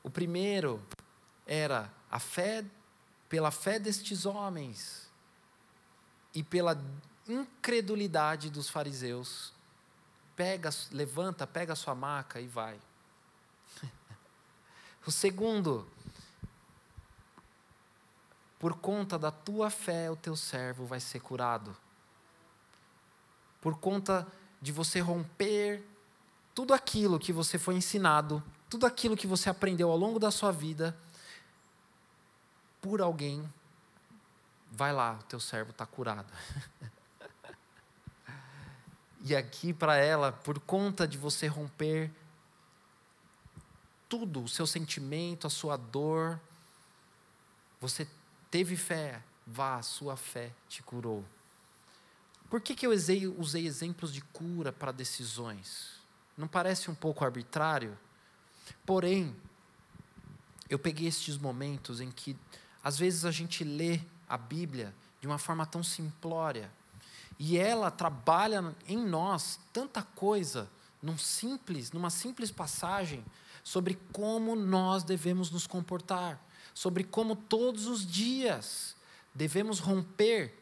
O 0.01 0.09
primeiro 0.09 0.83
era 1.45 1.91
a 2.09 2.19
fé, 2.19 2.65
pela 3.29 3.51
fé 3.51 3.77
destes 3.77 4.25
homens 4.25 5.07
e 6.33 6.41
pela 6.41 6.83
incredulidade 7.27 8.49
dos 8.49 8.69
fariseus. 8.69 9.53
Pega, 10.35 10.71
levanta, 10.91 11.45
pega 11.45 11.73
a 11.73 11.75
sua 11.75 11.93
maca 11.93 12.41
e 12.41 12.47
vai. 12.47 12.79
o 15.05 15.11
segundo 15.11 15.87
por 18.63 18.75
conta 18.75 19.19
da 19.19 19.29
tua 19.29 19.69
fé, 19.69 20.09
o 20.09 20.15
teu 20.15 20.37
servo 20.37 20.85
vai 20.85 21.01
ser 21.01 21.19
curado. 21.19 21.75
Por 23.59 23.77
conta 23.77 24.25
de 24.61 24.71
você 24.71 25.01
romper 25.01 25.83
tudo 26.55 26.73
aquilo 26.73 27.19
que 27.19 27.33
você 27.33 27.59
foi 27.59 27.75
ensinado, 27.75 28.41
tudo 28.69 28.85
aquilo 28.85 29.17
que 29.17 29.27
você 29.27 29.49
aprendeu 29.49 29.91
ao 29.91 29.97
longo 29.97 30.17
da 30.17 30.31
sua 30.31 30.49
vida, 30.49 30.97
por 32.81 33.01
alguém, 33.01 33.43
vai 34.71 34.93
lá, 34.93 35.19
o 35.19 35.23
teu 35.23 35.41
servo 35.41 35.71
está 35.71 35.85
curado. 35.85 36.31
e 39.25 39.35
aqui 39.35 39.73
para 39.73 39.97
ela, 39.97 40.31
por 40.31 40.57
conta 40.59 41.05
de 41.05 41.17
você 41.17 41.47
romper 41.47 42.09
tudo, 44.13 44.43
o 44.43 44.47
seu 44.47 44.67
sentimento, 44.67 45.47
a 45.47 45.49
sua 45.49 45.75
dor, 45.75 46.39
você 47.81 48.07
teve 48.51 48.75
fé, 48.75 49.23
vá, 49.47 49.77
a 49.77 49.81
sua 49.81 50.15
fé 50.15 50.51
te 50.69 50.83
curou. 50.83 51.25
Por 52.47 52.61
que, 52.61 52.75
que 52.75 52.85
eu 52.85 52.91
usei, 52.91 53.25
usei 53.25 53.65
exemplos 53.65 54.13
de 54.13 54.21
cura 54.21 54.71
para 54.71 54.91
decisões? 54.91 55.93
Não 56.37 56.47
parece 56.47 56.91
um 56.91 56.93
pouco 56.93 57.25
arbitrário? 57.25 57.97
Porém, 58.85 59.35
eu 60.69 60.77
peguei 60.77 61.07
estes 61.07 61.35
momentos 61.35 61.99
em 61.99 62.11
que, 62.11 62.37
às 62.83 62.99
vezes, 62.99 63.25
a 63.25 63.31
gente 63.31 63.63
lê 63.63 63.99
a 64.29 64.37
Bíblia 64.37 64.93
de 65.21 65.25
uma 65.25 65.39
forma 65.39 65.65
tão 65.65 65.81
simplória, 65.81 66.71
e 67.39 67.57
ela 67.57 67.89
trabalha 67.89 68.75
em 68.87 69.03
nós 69.03 69.59
tanta 69.73 70.03
coisa, 70.03 70.69
num 71.01 71.17
simples, 71.17 71.91
numa 71.91 72.11
simples 72.11 72.51
passagem, 72.51 73.25
sobre 73.63 73.99
como 74.11 74.55
nós 74.55 75.03
devemos 75.03 75.49
nos 75.49 75.65
comportar 75.65 76.39
sobre 76.73 77.03
como 77.03 77.35
todos 77.35 77.85
os 77.85 78.05
dias 78.05 78.95
devemos 79.33 79.79
romper 79.79 80.59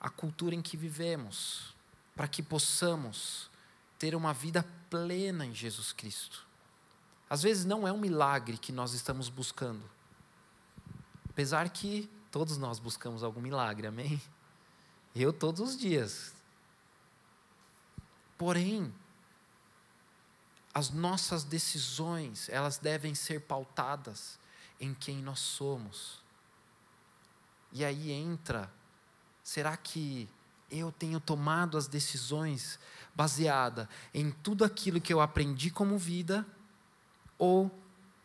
a 0.00 0.08
cultura 0.08 0.54
em 0.54 0.60
que 0.60 0.76
vivemos, 0.76 1.74
para 2.14 2.28
que 2.28 2.42
possamos 2.42 3.50
ter 3.98 4.14
uma 4.14 4.34
vida 4.34 4.62
plena 4.90 5.46
em 5.46 5.54
Jesus 5.54 5.92
Cristo. 5.92 6.46
Às 7.28 7.42
vezes 7.42 7.64
não 7.64 7.88
é 7.88 7.92
um 7.92 7.98
milagre 7.98 8.58
que 8.58 8.70
nós 8.70 8.92
estamos 8.92 9.28
buscando, 9.28 9.82
apesar 11.28 11.68
que 11.70 12.10
todos 12.30 12.58
nós 12.58 12.78
buscamos 12.78 13.22
algum 13.22 13.40
milagre, 13.40 13.86
amém? 13.86 14.20
Eu 15.14 15.32
todos 15.32 15.60
os 15.60 15.78
dias. 15.78 16.34
Porém, 18.36 18.92
as 20.74 20.90
nossas 20.90 21.44
decisões, 21.44 22.48
elas 22.48 22.78
devem 22.78 23.14
ser 23.14 23.42
pautadas 23.42 24.38
em 24.80 24.92
quem 24.92 25.22
nós 25.22 25.38
somos. 25.38 26.20
E 27.72 27.84
aí 27.84 28.10
entra, 28.10 28.70
será 29.42 29.76
que 29.76 30.28
eu 30.70 30.90
tenho 30.90 31.20
tomado 31.20 31.78
as 31.78 31.86
decisões 31.86 32.78
baseada 33.14 33.88
em 34.12 34.32
tudo 34.32 34.64
aquilo 34.64 35.00
que 35.00 35.12
eu 35.12 35.20
aprendi 35.20 35.70
como 35.70 35.96
vida 35.96 36.44
ou 37.38 37.70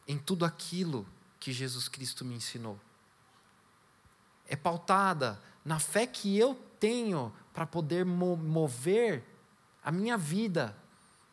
em 0.07 0.17
tudo 0.17 0.43
aquilo 0.43 1.07
que 1.39 1.53
Jesus 1.53 1.87
Cristo 1.87 2.25
me 2.25 2.33
ensinou. 2.33 2.79
É 4.47 4.55
pautada 4.55 5.39
na 5.63 5.79
fé 5.79 6.07
que 6.07 6.35
eu 6.37 6.55
tenho 6.79 7.31
para 7.53 7.67
poder 7.67 8.03
mover 8.05 9.23
a 9.83 9.91
minha 9.91 10.17
vida 10.17 10.75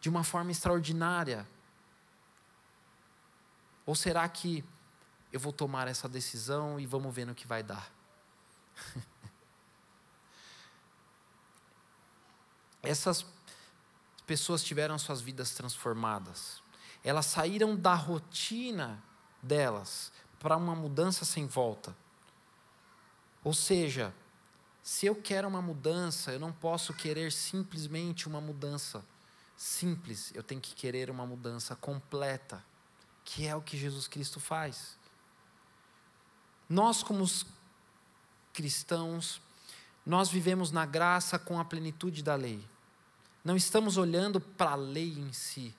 de 0.06 0.10
uma 0.10 0.22
forma 0.22 0.52
extraordinária. 0.52 1.44
Ou 3.84 3.96
será 3.96 4.28
que 4.28 4.64
eu 5.32 5.40
vou 5.40 5.52
tomar 5.52 5.88
essa 5.88 6.08
decisão 6.08 6.78
e 6.78 6.86
vamos 6.86 7.12
ver 7.12 7.24
no 7.24 7.34
que 7.34 7.44
vai 7.44 7.60
dar? 7.60 7.90
Essas 12.84 13.26
pessoas 14.24 14.62
tiveram 14.62 14.96
suas 14.96 15.20
vidas 15.20 15.50
transformadas. 15.50 16.62
Elas 17.02 17.26
saíram 17.26 17.74
da 17.74 17.94
rotina 17.94 19.02
delas 19.42 20.12
para 20.38 20.56
uma 20.56 20.76
mudança 20.76 21.24
sem 21.24 21.48
volta. 21.48 21.96
Ou 23.42 23.52
seja, 23.52 24.14
se 24.84 25.04
eu 25.04 25.16
quero 25.16 25.48
uma 25.48 25.60
mudança, 25.60 26.30
eu 26.30 26.38
não 26.38 26.52
posso 26.52 26.94
querer 26.94 27.32
simplesmente 27.32 28.28
uma 28.28 28.40
mudança 28.40 29.04
simples, 29.56 30.32
eu 30.34 30.42
tenho 30.42 30.60
que 30.60 30.74
querer 30.74 31.10
uma 31.10 31.26
mudança 31.26 31.74
completa, 31.74 32.64
que 33.24 33.46
é 33.46 33.56
o 33.56 33.62
que 33.62 33.76
Jesus 33.76 34.06
Cristo 34.06 34.38
faz. 34.38 34.98
Nós, 36.68 37.02
como 37.02 37.24
cristãos, 38.52 39.40
nós 40.04 40.30
vivemos 40.30 40.70
na 40.70 40.84
graça 40.84 41.38
com 41.38 41.58
a 41.58 41.64
plenitude 41.64 42.22
da 42.22 42.34
lei. 42.34 42.64
Não 43.44 43.56
estamos 43.56 43.96
olhando 43.96 44.40
para 44.40 44.72
a 44.72 44.76
lei 44.76 45.18
em 45.18 45.32
si, 45.32 45.74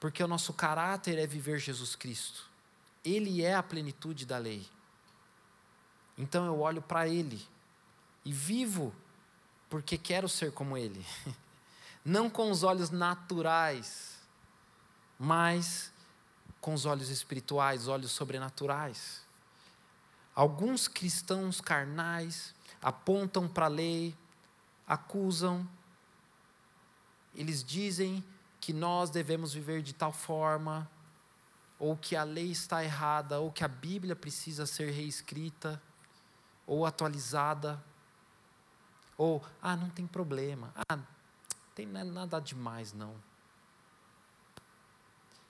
porque 0.00 0.22
o 0.22 0.28
nosso 0.28 0.52
caráter 0.52 1.18
é 1.18 1.26
viver 1.26 1.58
Jesus 1.58 1.94
Cristo. 1.94 2.50
Ele 3.04 3.42
é 3.42 3.54
a 3.54 3.62
plenitude 3.62 4.26
da 4.26 4.38
lei. 4.38 4.68
Então 6.16 6.44
eu 6.44 6.60
olho 6.60 6.82
para 6.82 7.08
Ele 7.08 7.40
e 8.24 8.32
vivo 8.32 8.94
porque 9.68 9.96
quero 9.96 10.28
ser 10.28 10.52
como 10.52 10.76
Ele. 10.76 11.04
Não 12.04 12.28
com 12.28 12.50
os 12.50 12.62
olhos 12.62 12.90
naturais, 12.90 14.18
mas 15.18 15.92
com 16.60 16.74
os 16.74 16.84
olhos 16.84 17.08
espirituais, 17.08 17.88
olhos 17.88 18.10
sobrenaturais. 18.10 19.22
Alguns 20.34 20.88
cristãos 20.88 21.60
carnais 21.60 22.54
apontam 22.80 23.48
para 23.48 23.66
a 23.66 23.68
lei, 23.68 24.16
acusam, 24.86 25.68
eles 27.34 27.62
dizem 27.62 28.24
que 28.60 28.72
nós 28.72 29.10
devemos 29.10 29.52
viver 29.52 29.82
de 29.82 29.92
tal 29.92 30.12
forma, 30.12 30.90
ou 31.78 31.96
que 31.96 32.14
a 32.14 32.22
lei 32.22 32.50
está 32.50 32.84
errada, 32.84 33.40
ou 33.40 33.50
que 33.50 33.64
a 33.64 33.68
Bíblia 33.68 34.14
precisa 34.14 34.66
ser 34.66 34.90
reescrita, 34.90 35.82
ou 36.66 36.86
atualizada, 36.86 37.82
ou, 39.16 39.44
ah, 39.60 39.76
não 39.76 39.90
tem 39.90 40.06
problema, 40.06 40.72
ah, 40.88 40.98
tem 41.74 41.86
nada 41.86 42.40
demais 42.40 42.92
não. 42.92 43.14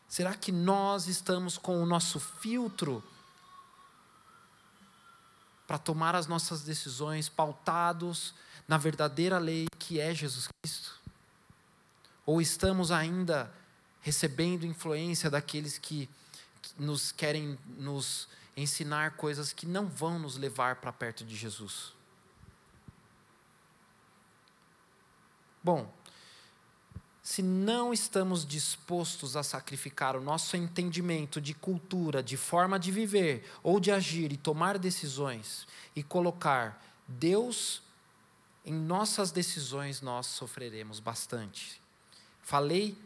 Será 0.08 0.34
que 0.34 0.52
nós 0.52 1.06
estamos 1.06 1.56
com 1.56 1.82
o 1.82 1.86
nosso 1.86 2.20
filtro 2.20 3.02
para 5.66 5.78
tomar 5.78 6.14
as 6.14 6.26
nossas 6.26 6.62
decisões 6.62 7.30
pautados 7.30 8.34
na 8.68 8.76
verdadeira 8.76 9.38
lei 9.38 9.66
que 9.78 9.98
é 9.98 10.14
Jesus 10.14 10.48
Cristo? 10.60 11.00
Ou 12.26 12.42
estamos 12.42 12.90
ainda 12.90 13.52
recebendo 14.02 14.66
influência 14.66 15.30
daqueles 15.30 15.78
que 15.78 16.10
nos 16.78 17.10
querem 17.10 17.58
nos 17.78 18.28
ensinar 18.56 19.16
coisas 19.16 19.52
que 19.52 19.64
não 19.64 19.88
vão 19.88 20.18
nos 20.18 20.36
levar 20.36 20.76
para 20.76 20.92
perto 20.92 21.24
de 21.24 21.34
Jesus? 21.34 21.94
Bom, 25.64 25.90
se 27.22 27.40
não 27.40 27.92
estamos 27.92 28.44
dispostos 28.44 29.36
a 29.36 29.44
sacrificar 29.44 30.16
o 30.16 30.20
nosso 30.20 30.56
entendimento 30.56 31.40
de 31.40 31.54
cultura, 31.54 32.20
de 32.20 32.36
forma 32.36 32.80
de 32.80 32.90
viver 32.90 33.48
ou 33.62 33.78
de 33.78 33.92
agir 33.92 34.32
e 34.32 34.36
tomar 34.36 34.76
decisões 34.76 35.66
e 35.94 36.02
colocar 36.02 36.84
Deus 37.06 37.80
em 38.64 38.74
nossas 38.74 39.30
decisões, 39.30 40.00
nós 40.00 40.26
sofreremos 40.26 40.98
bastante. 40.98 41.80
Falei 42.42 42.98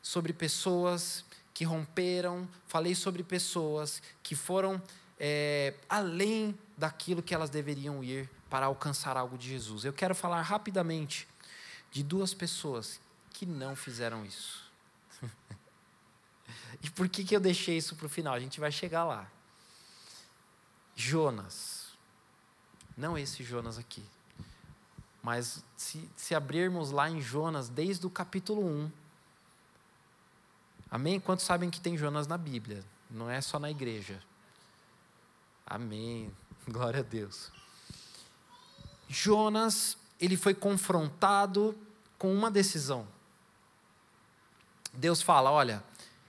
sobre 0.00 0.32
pessoas 0.32 1.24
que 1.52 1.64
romperam, 1.64 2.48
falei 2.68 2.94
sobre 2.94 3.24
pessoas 3.24 4.00
que 4.22 4.36
foram 4.36 4.80
é, 5.18 5.74
além 5.88 6.56
daquilo 6.76 7.22
que 7.22 7.34
elas 7.34 7.50
deveriam 7.50 8.04
ir 8.04 8.30
para 8.48 8.66
alcançar 8.66 9.16
algo 9.16 9.36
de 9.36 9.48
Jesus. 9.48 9.84
Eu 9.84 9.92
quero 9.92 10.14
falar 10.14 10.42
rapidamente 10.42 11.26
de 11.90 12.04
duas 12.04 12.32
pessoas 12.32 13.00
que 13.36 13.44
não 13.44 13.76
fizeram 13.76 14.24
isso. 14.24 14.64
e 16.82 16.88
por 16.88 17.06
que, 17.06 17.22
que 17.22 17.36
eu 17.36 17.40
deixei 17.40 17.76
isso 17.76 17.94
para 17.94 18.06
o 18.06 18.08
final? 18.08 18.32
A 18.32 18.40
gente 18.40 18.58
vai 18.58 18.72
chegar 18.72 19.04
lá. 19.04 19.30
Jonas. 20.94 21.88
Não 22.96 23.18
esse 23.18 23.44
Jonas 23.44 23.76
aqui. 23.76 24.02
Mas 25.22 25.62
se, 25.76 26.08
se 26.16 26.34
abrirmos 26.34 26.90
lá 26.90 27.10
em 27.10 27.20
Jonas, 27.20 27.68
desde 27.68 28.06
o 28.06 28.10
capítulo 28.10 28.66
1. 28.66 28.90
Amém? 30.90 31.20
Quantos 31.20 31.44
sabem 31.44 31.68
que 31.68 31.78
tem 31.78 31.94
Jonas 31.98 32.26
na 32.26 32.38
Bíblia? 32.38 32.82
Não 33.10 33.28
é 33.28 33.42
só 33.42 33.58
na 33.58 33.70
igreja. 33.70 34.22
Amém. 35.66 36.34
Glória 36.66 37.00
a 37.00 37.02
Deus. 37.02 37.52
Jonas, 39.06 39.98
ele 40.18 40.38
foi 40.38 40.54
confrontado 40.54 41.76
com 42.16 42.34
uma 42.34 42.50
decisão. 42.50 43.06
Deus 44.96 45.22
fala: 45.22 45.50
Olha, 45.50 45.82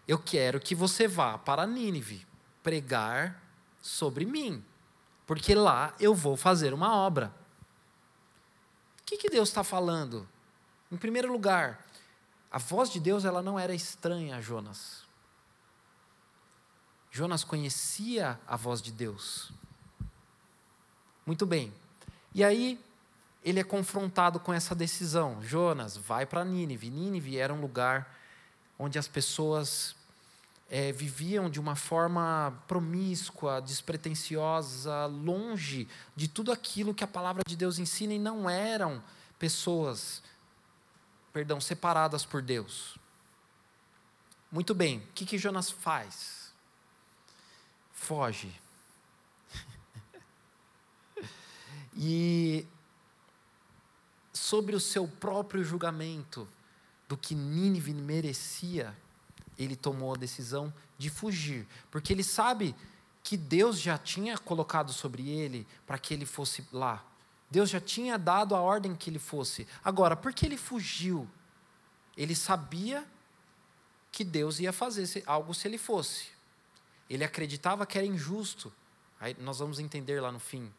eu 0.07 0.19
quero 0.19 0.59
que 0.59 0.75
você 0.75 1.07
vá 1.07 1.37
para 1.37 1.65
Nínive 1.65 2.25
pregar 2.61 3.41
sobre 3.81 4.25
mim, 4.25 4.63
porque 5.25 5.55
lá 5.55 5.93
eu 5.99 6.13
vou 6.13 6.35
fazer 6.37 6.73
uma 6.73 6.95
obra 6.95 7.33
que, 9.07 9.15
que 9.15 9.29
Deus 9.29 9.47
está 9.47 9.63
falando? 9.63 10.27
Em 10.91 10.97
primeiro 10.97 11.31
lugar, 11.31 11.85
a 12.51 12.57
voz 12.57 12.89
de 12.89 12.99
Deus 12.99 13.23
ela 13.23 13.41
não 13.41 13.57
era 13.57 13.73
estranha 13.73 14.35
a 14.35 14.41
Jonas. 14.41 15.03
Jonas 17.09 17.45
conhecia 17.45 18.37
a 18.45 18.57
voz 18.57 18.81
de 18.81 18.91
Deus. 18.91 19.53
Muito 21.25 21.45
bem. 21.45 21.73
E 22.35 22.43
aí 22.43 22.77
ele 23.41 23.61
é 23.61 23.63
confrontado 23.63 24.41
com 24.41 24.53
essa 24.53 24.75
decisão. 24.75 25.41
Jonas, 25.41 25.95
vai 25.95 26.25
para 26.25 26.43
Nínive. 26.43 26.89
Nínive 26.89 27.37
era 27.37 27.53
um 27.53 27.61
lugar 27.61 28.13
onde 28.77 28.99
as 28.99 29.07
pessoas 29.07 29.95
é, 30.69 30.91
viviam 30.91 31.49
de 31.49 31.59
uma 31.59 31.75
forma 31.75 32.53
promíscua, 32.67 33.61
despretensiosa, 33.61 35.05
longe 35.05 35.87
de 36.15 36.27
tudo 36.27 36.51
aquilo 36.51 36.93
que 36.93 37.03
a 37.03 37.07
palavra 37.07 37.43
de 37.47 37.55
Deus 37.55 37.79
ensina 37.79 38.13
e 38.13 38.19
não 38.19 38.49
eram 38.49 39.01
pessoas, 39.39 40.21
perdão, 41.31 41.61
separadas 41.61 42.25
por 42.25 42.41
Deus. 42.41 42.97
Muito 44.51 44.73
bem, 44.75 44.99
o 44.99 45.13
que, 45.13 45.25
que 45.25 45.37
Jonas 45.37 45.69
faz? 45.69 46.53
Foge. 47.93 48.53
e 51.95 52.65
sobre 54.33 54.75
o 54.75 54.79
seu 54.79 55.07
próprio 55.07 55.63
julgamento 55.63 56.47
do 57.07 57.17
que 57.17 57.33
Nínive 57.33 57.93
merecia, 57.93 58.95
ele 59.57 59.75
tomou 59.75 60.13
a 60.13 60.17
decisão 60.17 60.73
de 60.97 61.09
fugir, 61.09 61.67
porque 61.89 62.13
ele 62.13 62.23
sabe 62.23 62.75
que 63.23 63.35
Deus 63.35 63.79
já 63.79 63.97
tinha 63.97 64.37
colocado 64.37 64.93
sobre 64.93 65.29
ele 65.29 65.67
para 65.85 65.97
que 65.97 66.13
ele 66.13 66.25
fosse 66.25 66.65
lá. 66.71 67.05
Deus 67.49 67.69
já 67.69 67.79
tinha 67.79 68.17
dado 68.17 68.55
a 68.55 68.61
ordem 68.61 68.95
que 68.95 69.09
ele 69.09 69.19
fosse. 69.19 69.67
Agora, 69.83 70.15
por 70.15 70.33
que 70.33 70.45
ele 70.45 70.57
fugiu? 70.57 71.27
Ele 72.15 72.35
sabia 72.35 73.05
que 74.11 74.23
Deus 74.23 74.59
ia 74.59 74.73
fazer 74.73 75.23
algo 75.25 75.53
se 75.53 75.67
ele 75.67 75.77
fosse. 75.77 76.27
Ele 77.09 77.23
acreditava 77.23 77.85
que 77.85 77.97
era 77.97 78.07
injusto. 78.07 78.73
Aí 79.19 79.35
nós 79.39 79.59
vamos 79.59 79.79
entender 79.79 80.21
lá 80.21 80.31
no 80.31 80.39
fim. 80.39 80.73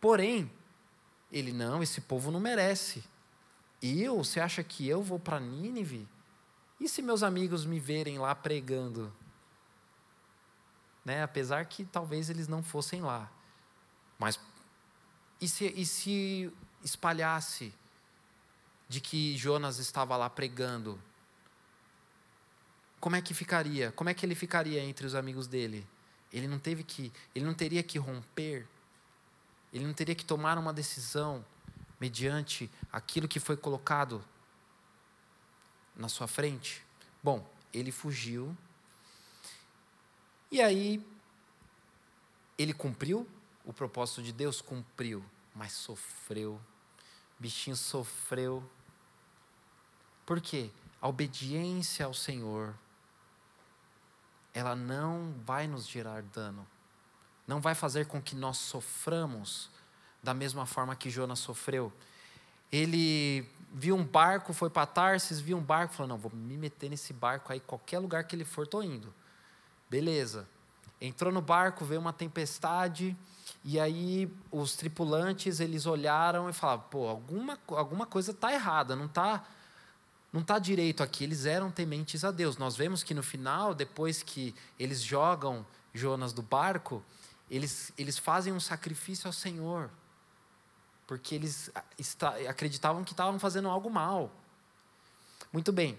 Porém, 0.00 0.50
ele 1.30 1.52
não, 1.52 1.82
esse 1.82 2.00
povo 2.00 2.30
não 2.30 2.40
merece. 2.40 3.02
Eu, 3.82 4.18
você 4.22 4.38
acha 4.38 4.62
que 4.62 4.86
eu 4.86 5.02
vou 5.02 5.18
para 5.18 5.40
Nínive? 5.40 6.08
E 6.78 6.88
se 6.88 7.02
meus 7.02 7.22
amigos 7.22 7.64
me 7.64 7.80
verem 7.80 8.18
lá 8.18 8.34
pregando? 8.34 9.12
Né? 11.04 11.22
Apesar 11.22 11.64
que 11.66 11.84
talvez 11.84 12.30
eles 12.30 12.46
não 12.46 12.62
fossem 12.62 13.02
lá. 13.02 13.30
Mas 14.18 14.38
E 15.40 15.48
se, 15.48 15.66
e 15.66 15.84
se 15.84 16.52
espalhasse 16.84 17.74
de 18.88 19.00
que 19.00 19.36
Jonas 19.36 19.78
estava 19.78 20.16
lá 20.16 20.30
pregando? 20.30 21.00
Como 23.00 23.16
é 23.16 23.22
que 23.22 23.34
ficaria? 23.34 23.90
Como 23.90 24.08
é 24.08 24.14
que 24.14 24.24
ele 24.24 24.36
ficaria 24.36 24.80
entre 24.80 25.04
os 25.04 25.16
amigos 25.16 25.48
dele? 25.48 25.84
Ele 26.32 26.46
não 26.46 26.58
teve 26.58 26.84
que, 26.84 27.12
ele 27.34 27.44
não 27.44 27.54
teria 27.54 27.82
que 27.82 27.98
romper. 27.98 28.66
Ele 29.72 29.84
não 29.84 29.92
teria 29.92 30.14
que 30.14 30.24
tomar 30.24 30.56
uma 30.56 30.72
decisão 30.72 31.44
mediante 32.02 32.68
aquilo 32.90 33.28
que 33.28 33.38
foi 33.38 33.56
colocado 33.56 34.24
na 35.94 36.08
sua 36.08 36.26
frente. 36.26 36.84
Bom, 37.22 37.48
ele 37.72 37.92
fugiu. 37.92 38.56
E 40.50 40.60
aí 40.60 41.00
ele 42.58 42.74
cumpriu 42.74 43.24
o 43.64 43.72
propósito 43.72 44.20
de 44.20 44.32
Deus, 44.32 44.60
cumpriu, 44.60 45.24
mas 45.54 45.74
sofreu. 45.74 46.54
O 47.38 47.42
bichinho 47.42 47.76
sofreu. 47.76 48.68
Por 50.26 50.40
quê? 50.40 50.72
A 51.00 51.06
obediência 51.06 52.04
ao 52.04 52.14
Senhor, 52.14 52.74
ela 54.52 54.74
não 54.74 55.40
vai 55.46 55.68
nos 55.68 55.86
gerar 55.86 56.22
dano. 56.22 56.66
Não 57.46 57.60
vai 57.60 57.76
fazer 57.76 58.06
com 58.06 58.20
que 58.20 58.34
nós 58.34 58.56
soframos 58.56 59.70
da 60.22 60.32
mesma 60.32 60.66
forma 60.66 60.94
que 60.94 61.10
Jonas 61.10 61.40
sofreu. 61.40 61.92
Ele 62.70 63.46
viu 63.72 63.96
um 63.96 64.04
barco, 64.04 64.52
foi 64.52 64.70
para 64.70 64.86
Tarsis, 64.86 65.40
viu 65.40 65.56
um 65.56 65.62
barco, 65.62 65.94
falou: 65.94 66.08
Não, 66.08 66.18
vou 66.18 66.30
me 66.32 66.56
meter 66.56 66.88
nesse 66.88 67.12
barco 67.12 67.52
aí, 67.52 67.60
qualquer 67.60 67.98
lugar 67.98 68.24
que 68.24 68.36
ele 68.36 68.44
for, 68.44 68.64
estou 68.64 68.82
indo. 68.82 69.12
Beleza. 69.90 70.48
Entrou 71.00 71.32
no 71.32 71.42
barco, 71.42 71.84
veio 71.84 72.00
uma 72.00 72.12
tempestade, 72.12 73.16
e 73.64 73.80
aí 73.80 74.32
os 74.52 74.76
tripulantes 74.76 75.58
eles 75.58 75.86
olharam 75.86 76.48
e 76.48 76.52
falaram: 76.52 76.84
Pô, 76.90 77.08
alguma, 77.08 77.58
alguma 77.68 78.06
coisa 78.06 78.30
está 78.30 78.52
errada, 78.52 78.94
não 78.94 79.06
está 79.06 79.44
não 80.32 80.42
tá 80.42 80.58
direito 80.58 81.02
aqui. 81.02 81.24
Eles 81.24 81.44
eram 81.44 81.70
tementes 81.70 82.24
a 82.24 82.30
Deus. 82.30 82.56
Nós 82.56 82.74
vemos 82.74 83.02
que 83.02 83.12
no 83.12 83.22
final, 83.22 83.74
depois 83.74 84.22
que 84.22 84.54
eles 84.78 85.02
jogam 85.02 85.66
Jonas 85.92 86.32
do 86.32 86.40
barco, 86.40 87.04
eles, 87.50 87.92
eles 87.98 88.16
fazem 88.16 88.50
um 88.50 88.60
sacrifício 88.60 89.26
ao 89.26 89.32
Senhor 89.32 89.90
porque 91.12 91.34
eles 91.34 91.70
acreditavam 92.48 93.04
que 93.04 93.12
estavam 93.12 93.38
fazendo 93.38 93.68
algo 93.68 93.90
mal. 93.90 94.32
Muito 95.52 95.70
bem. 95.70 95.98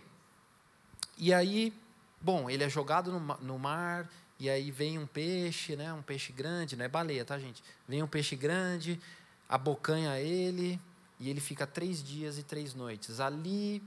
E 1.19 1.31
aí, 1.31 1.71
bom, 2.19 2.49
ele 2.49 2.63
é 2.63 2.69
jogado 2.69 3.11
no, 3.11 3.19
no 3.19 3.59
mar, 3.59 4.09
e 4.39 4.49
aí 4.49 4.71
vem 4.71 4.97
um 4.97 5.05
peixe, 5.05 5.75
né, 5.75 5.93
um 5.93 6.01
peixe 6.01 6.33
grande, 6.33 6.75
não 6.75 6.83
é 6.83 6.87
baleia, 6.87 7.23
tá, 7.23 7.37
gente? 7.37 7.63
Vem 7.87 8.01
um 8.01 8.07
peixe 8.07 8.35
grande, 8.35 8.99
abocanha 9.47 10.19
ele, 10.19 10.81
e 11.19 11.29
ele 11.29 11.39
fica 11.39 11.67
três 11.67 12.03
dias 12.03 12.39
e 12.39 12.43
três 12.43 12.73
noites. 12.73 13.19
Ali, 13.19 13.83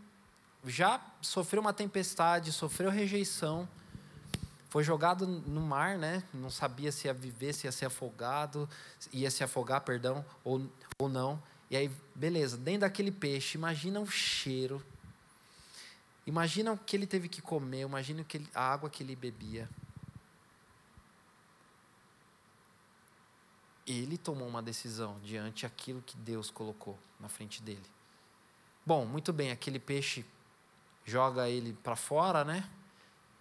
já 0.65 1.05
sofreu 1.21 1.61
uma 1.61 1.73
tempestade, 1.73 2.53
sofreu 2.53 2.89
rejeição, 2.89 3.69
foi 4.69 4.83
jogado 4.83 5.27
no 5.27 5.61
mar, 5.61 5.97
né? 5.97 6.23
Não 6.35 6.51
sabia 6.51 6.91
se 6.91 7.07
ia 7.07 7.15
viver, 7.15 7.53
se 7.53 7.67
ia 7.67 7.73
ser 7.73 7.87
afogado, 7.87 8.69
ia 9.13 9.31
se 9.31 9.45
afogar, 9.45 9.83
perdão, 9.83 10.25
ou, 10.45 10.69
ou 10.99 11.09
não. 11.09 11.43
E 11.71 11.77
aí, 11.77 11.91
beleza, 12.15 12.57
dentro 12.57 12.81
daquele 12.81 13.11
peixe, 13.11 13.57
imagina 13.57 14.01
o 14.01 14.07
cheiro. 14.07 14.85
Imagina 16.27 16.73
o 16.73 16.79
que 16.79 16.97
ele 16.97 17.07
teve 17.07 17.29
que 17.29 17.41
comer, 17.41 17.83
imagina 17.83 18.25
que 18.25 18.39
ele, 18.39 18.49
a 18.55 18.73
água 18.73 18.91
que 18.91 19.03
ele 19.03 19.15
bebia. 19.15 19.69
Ele 23.87 24.19
tomou 24.19 24.49
uma 24.49 24.61
decisão 24.61 25.17
diante 25.21 25.65
aquilo 25.65 26.03
que 26.03 26.17
Deus 26.17 26.51
colocou 26.51 26.99
na 27.21 27.29
frente 27.29 27.63
dele. 27.63 27.87
Bom, 28.85 29.05
muito 29.05 29.33
bem, 29.33 29.53
aquele 29.53 29.79
peixe 29.79 30.25
joga 31.05 31.49
ele 31.49 31.73
para 31.85 31.95
fora, 31.95 32.45
né? 32.45 32.69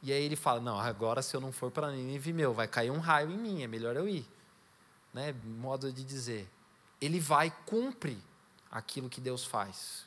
E 0.05 0.13
aí 0.13 0.23
ele 0.23 0.35
fala: 0.35 0.61
Não, 0.61 0.79
agora 0.79 1.23
se 1.23 1.35
eu 1.35 1.41
não 1.41 1.51
for 1.51 1.71
para 1.71 1.91
Nínive, 1.91 2.31
meu, 2.31 2.53
vai 2.53 2.67
cair 2.67 2.91
um 2.91 2.99
raio 2.99 3.31
em 3.31 3.37
mim, 3.37 3.63
é 3.63 3.67
melhor 3.67 3.95
eu 3.95 4.07
ir. 4.07 4.23
Né? 5.11 5.33
Modo 5.43 5.91
de 5.91 6.03
dizer. 6.03 6.47
Ele 7.01 7.19
vai, 7.19 7.49
cumpre 7.65 8.21
aquilo 8.69 9.09
que 9.09 9.19
Deus 9.19 9.43
faz. 9.43 10.05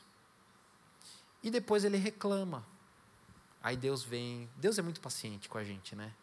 E 1.43 1.51
depois 1.51 1.83
ele 1.83 1.97
reclama. 1.97 2.65
Aí 3.61 3.75
Deus 3.75 4.01
vem. 4.01 4.49
Deus 4.55 4.77
é 4.77 4.81
muito 4.81 5.01
paciente 5.01 5.49
com 5.49 5.57
a 5.57 5.65
gente, 5.65 5.97
né? 5.97 6.13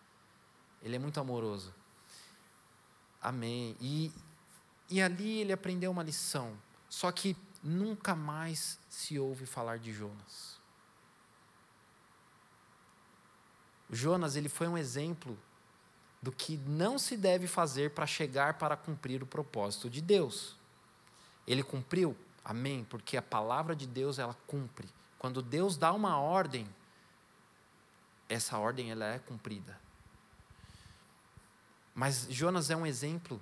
Ele 0.83 0.97
é 0.97 0.99
muito 0.99 1.21
amoroso. 1.21 1.75
Amém. 3.21 3.77
E, 3.79 4.11
e 4.89 5.03
ali 5.03 5.41
ele 5.41 5.53
aprendeu 5.53 5.91
uma 5.91 6.03
lição. 6.03 6.57
Só 6.89 7.13
que 7.13 7.37
nunca 7.63 8.17
mais 8.17 8.79
se 8.89 9.19
ouve 9.19 9.45
falar 9.45 9.79
de 9.79 9.93
Jonas. 9.93 10.59
Jonas 13.91 14.37
ele 14.37 14.49
foi 14.49 14.69
um 14.69 14.77
exemplo 14.77 15.39
do 16.21 16.33
que 16.33 16.57
não 16.57 16.99
se 16.99 17.17
deve 17.17 17.47
fazer 17.47 17.91
para 17.91 18.07
chegar 18.07 18.55
para 18.55 18.77
cumprir 18.77 19.23
o 19.23 19.27
propósito 19.27 19.89
de 19.89 20.01
Deus. 20.01 20.57
Ele 21.47 21.63
cumpriu? 21.63 22.17
Amém, 22.45 22.85
porque 22.85 23.17
a 23.17 23.23
palavra 23.23 23.77
de 23.77 23.87
Deus 23.87 24.19
ela 24.19 24.35
cumpre. 24.47 24.89
Quando 25.19 25.43
Deus 25.43 25.77
dá 25.77 25.93
uma 25.93 26.19
ordem, 26.19 26.69
essa 28.29 28.59
ordem 28.59 28.91
ela 28.91 29.05
é 29.05 29.19
cumprida. 29.19 29.79
Mas 31.95 32.27
Jonas 32.29 32.71
é 32.71 32.77
um 32.77 32.87
exemplo 32.87 33.41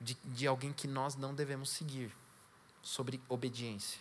de, 0.00 0.14
de 0.24 0.46
alguém 0.46 0.72
que 0.72 0.88
nós 0.88 1.14
não 1.14 1.34
devemos 1.34 1.70
seguir 1.70 2.10
sobre 2.82 3.20
obediência, 3.28 4.00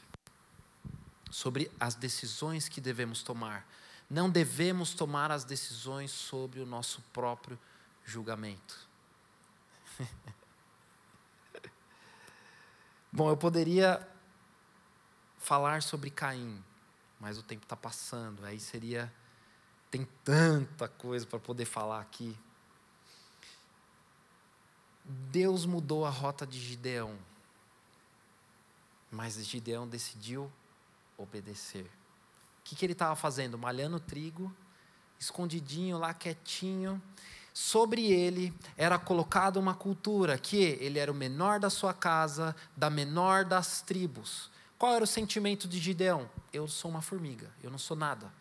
sobre 1.30 1.72
as 1.80 1.96
decisões 1.96 2.68
que 2.68 2.82
devemos 2.82 3.22
tomar, 3.24 3.68
não 4.10 4.30
devemos 4.30 4.94
tomar 4.94 5.32
as 5.32 5.44
decisões 5.44 6.12
sobre 6.12 6.60
o 6.60 6.66
nosso 6.66 7.02
próprio 7.14 7.60
julgamento. 8.06 8.88
Bom, 13.12 13.30
eu 13.30 13.38
poderia 13.38 14.08
falar 15.38 15.82
sobre 15.82 16.10
Caim, 16.10 16.64
mas 17.20 17.38
o 17.38 17.44
tempo 17.44 17.64
está 17.64 17.76
passando, 17.76 18.46
aí 18.46 18.60
seria. 18.60 19.14
Tem 19.92 20.06
tanta 20.24 20.88
coisa 20.88 21.26
para 21.28 21.40
poder 21.40 21.66
falar 21.66 22.02
aqui. 22.02 22.36
Deus 25.04 25.66
mudou 25.66 26.06
a 26.06 26.10
rota 26.10 26.48
de 26.48 26.60
Gideão, 26.60 27.18
mas 29.12 29.36
Gideão 29.46 29.88
decidiu 29.88 30.52
obedecer. 31.18 31.90
O 32.64 32.66
que, 32.66 32.76
que 32.76 32.86
ele 32.86 32.94
estava 32.94 33.14
fazendo? 33.14 33.58
Malhando 33.58 34.00
trigo, 34.00 34.56
escondidinho 35.20 35.98
lá, 35.98 36.14
quietinho. 36.14 37.02
Sobre 37.54 38.10
ele 38.10 38.54
era 38.78 38.98
colocada 38.98 39.60
uma 39.60 39.76
cultura 39.76 40.38
que 40.38 40.58
ele 40.58 40.98
era 40.98 41.12
o 41.12 41.16
menor 41.16 41.60
da 41.60 41.70
sua 41.70 41.94
casa, 41.94 42.56
da 42.76 42.90
menor 42.90 43.44
das 43.44 43.82
tribos. 43.82 44.50
Qual 44.80 44.94
era 44.94 45.04
o 45.04 45.08
sentimento 45.08 45.68
de 45.68 45.78
Gideão? 45.78 46.30
Eu 46.54 46.68
sou 46.68 46.90
uma 46.90 47.02
formiga, 47.02 47.52
eu 47.62 47.70
não 47.70 47.78
sou 47.78 47.98
nada. 47.98 48.32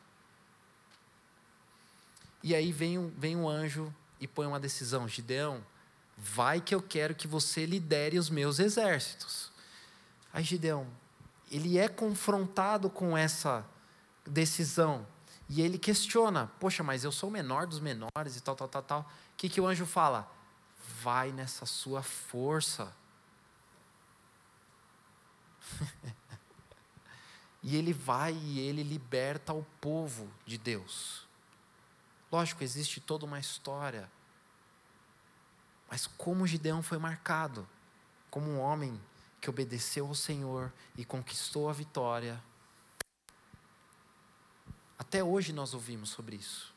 E 2.44 2.54
aí 2.54 2.70
vem 2.70 2.98
um, 2.98 3.08
vem 3.18 3.36
um 3.36 3.48
anjo 3.48 3.92
e 4.20 4.28
põe 4.28 4.46
uma 4.46 4.60
decisão: 4.60 5.08
Gideão, 5.08 5.64
vai 6.16 6.60
que 6.60 6.74
eu 6.74 6.80
quero 6.80 7.14
que 7.14 7.26
você 7.26 7.66
lidere 7.66 8.18
os 8.18 8.30
meus 8.30 8.60
exércitos. 8.60 9.50
Aí 10.32 10.44
Gideão, 10.44 10.86
ele 11.50 11.76
é 11.76 11.88
confrontado 11.88 12.88
com 12.88 13.16
essa 13.16 13.64
decisão. 14.26 15.06
E 15.48 15.60
ele 15.60 15.78
questiona: 15.78 16.46
Poxa, 16.58 16.82
mas 16.82 17.04
eu 17.04 17.12
sou 17.12 17.28
o 17.28 17.32
menor 17.32 17.66
dos 17.66 17.80
menores 17.80 18.36
e 18.36 18.40
tal, 18.40 18.56
tal, 18.56 18.68
tal, 18.68 18.82
tal. 18.82 19.00
O 19.00 19.06
que, 19.36 19.48
que 19.48 19.60
o 19.60 19.66
anjo 19.66 19.86
fala? 19.86 20.30
Vai 21.02 21.32
nessa 21.32 21.66
sua 21.66 22.02
força. 22.02 22.94
e 27.62 27.76
ele 27.76 27.92
vai 27.92 28.32
e 28.34 28.60
ele 28.60 28.82
liberta 28.82 29.52
o 29.52 29.64
povo 29.80 30.28
de 30.46 30.58
Deus. 30.58 31.26
Lógico, 32.30 32.64
existe 32.64 33.00
toda 33.00 33.26
uma 33.26 33.38
história. 33.38 34.10
Mas 35.90 36.06
como 36.06 36.46
Gideão 36.46 36.82
foi 36.82 36.98
marcado 36.98 37.68
como 38.30 38.50
um 38.50 38.58
homem 38.58 38.98
que 39.38 39.50
obedeceu 39.50 40.06
ao 40.06 40.14
Senhor 40.14 40.72
e 40.96 41.04
conquistou 41.04 41.68
a 41.68 41.72
vitória 41.72 42.42
até 45.02 45.22
hoje 45.22 45.52
nós 45.52 45.74
ouvimos 45.74 46.10
sobre 46.10 46.36
isso. 46.36 46.72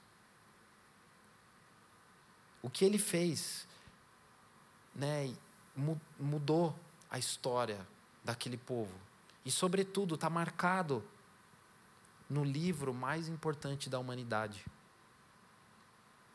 O 2.59 2.71
que 2.71 2.83
ele 2.83 2.97
fez 2.97 3.67
né, 4.95 5.31
mudou 6.17 6.75
a 7.07 7.19
história 7.19 7.87
daquele 8.23 8.57
povo. 8.57 8.91
E, 9.45 9.51
sobretudo, 9.51 10.15
está 10.15 10.27
marcado 10.27 11.03
no 12.27 12.43
livro 12.43 12.95
mais 12.95 13.27
importante 13.27 13.91
da 13.91 13.99
humanidade. 13.99 14.65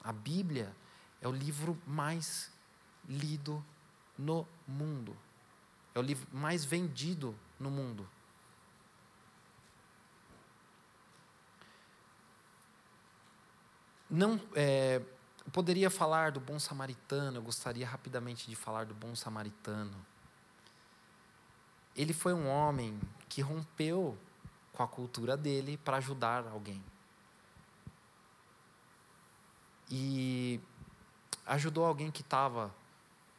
A 0.04 0.12
Bíblia 0.12 0.72
é 1.20 1.26
o 1.26 1.32
livro 1.32 1.76
mais 1.84 2.52
lido 3.08 3.64
no 4.16 4.46
mundo. 4.64 5.16
É 5.92 5.98
o 5.98 6.02
livro 6.02 6.28
mais 6.32 6.64
vendido 6.64 7.36
no 7.58 7.68
mundo. 7.68 8.08
Não, 14.10 14.40
é, 14.56 15.00
poderia 15.52 15.88
falar 15.88 16.32
do 16.32 16.40
bom 16.40 16.58
samaritano, 16.58 17.38
eu 17.38 17.42
gostaria 17.42 17.86
rapidamente 17.86 18.48
de 18.48 18.56
falar 18.56 18.84
do 18.84 18.92
bom 18.92 19.14
samaritano. 19.14 19.94
Ele 21.94 22.12
foi 22.12 22.34
um 22.34 22.48
homem 22.48 22.98
que 23.28 23.40
rompeu 23.40 24.18
com 24.72 24.82
a 24.82 24.88
cultura 24.88 25.36
dele 25.36 25.76
para 25.76 25.98
ajudar 25.98 26.44
alguém. 26.48 26.82
E 29.88 30.60
ajudou 31.46 31.84
alguém 31.84 32.10
que 32.10 32.22
estava, 32.22 32.74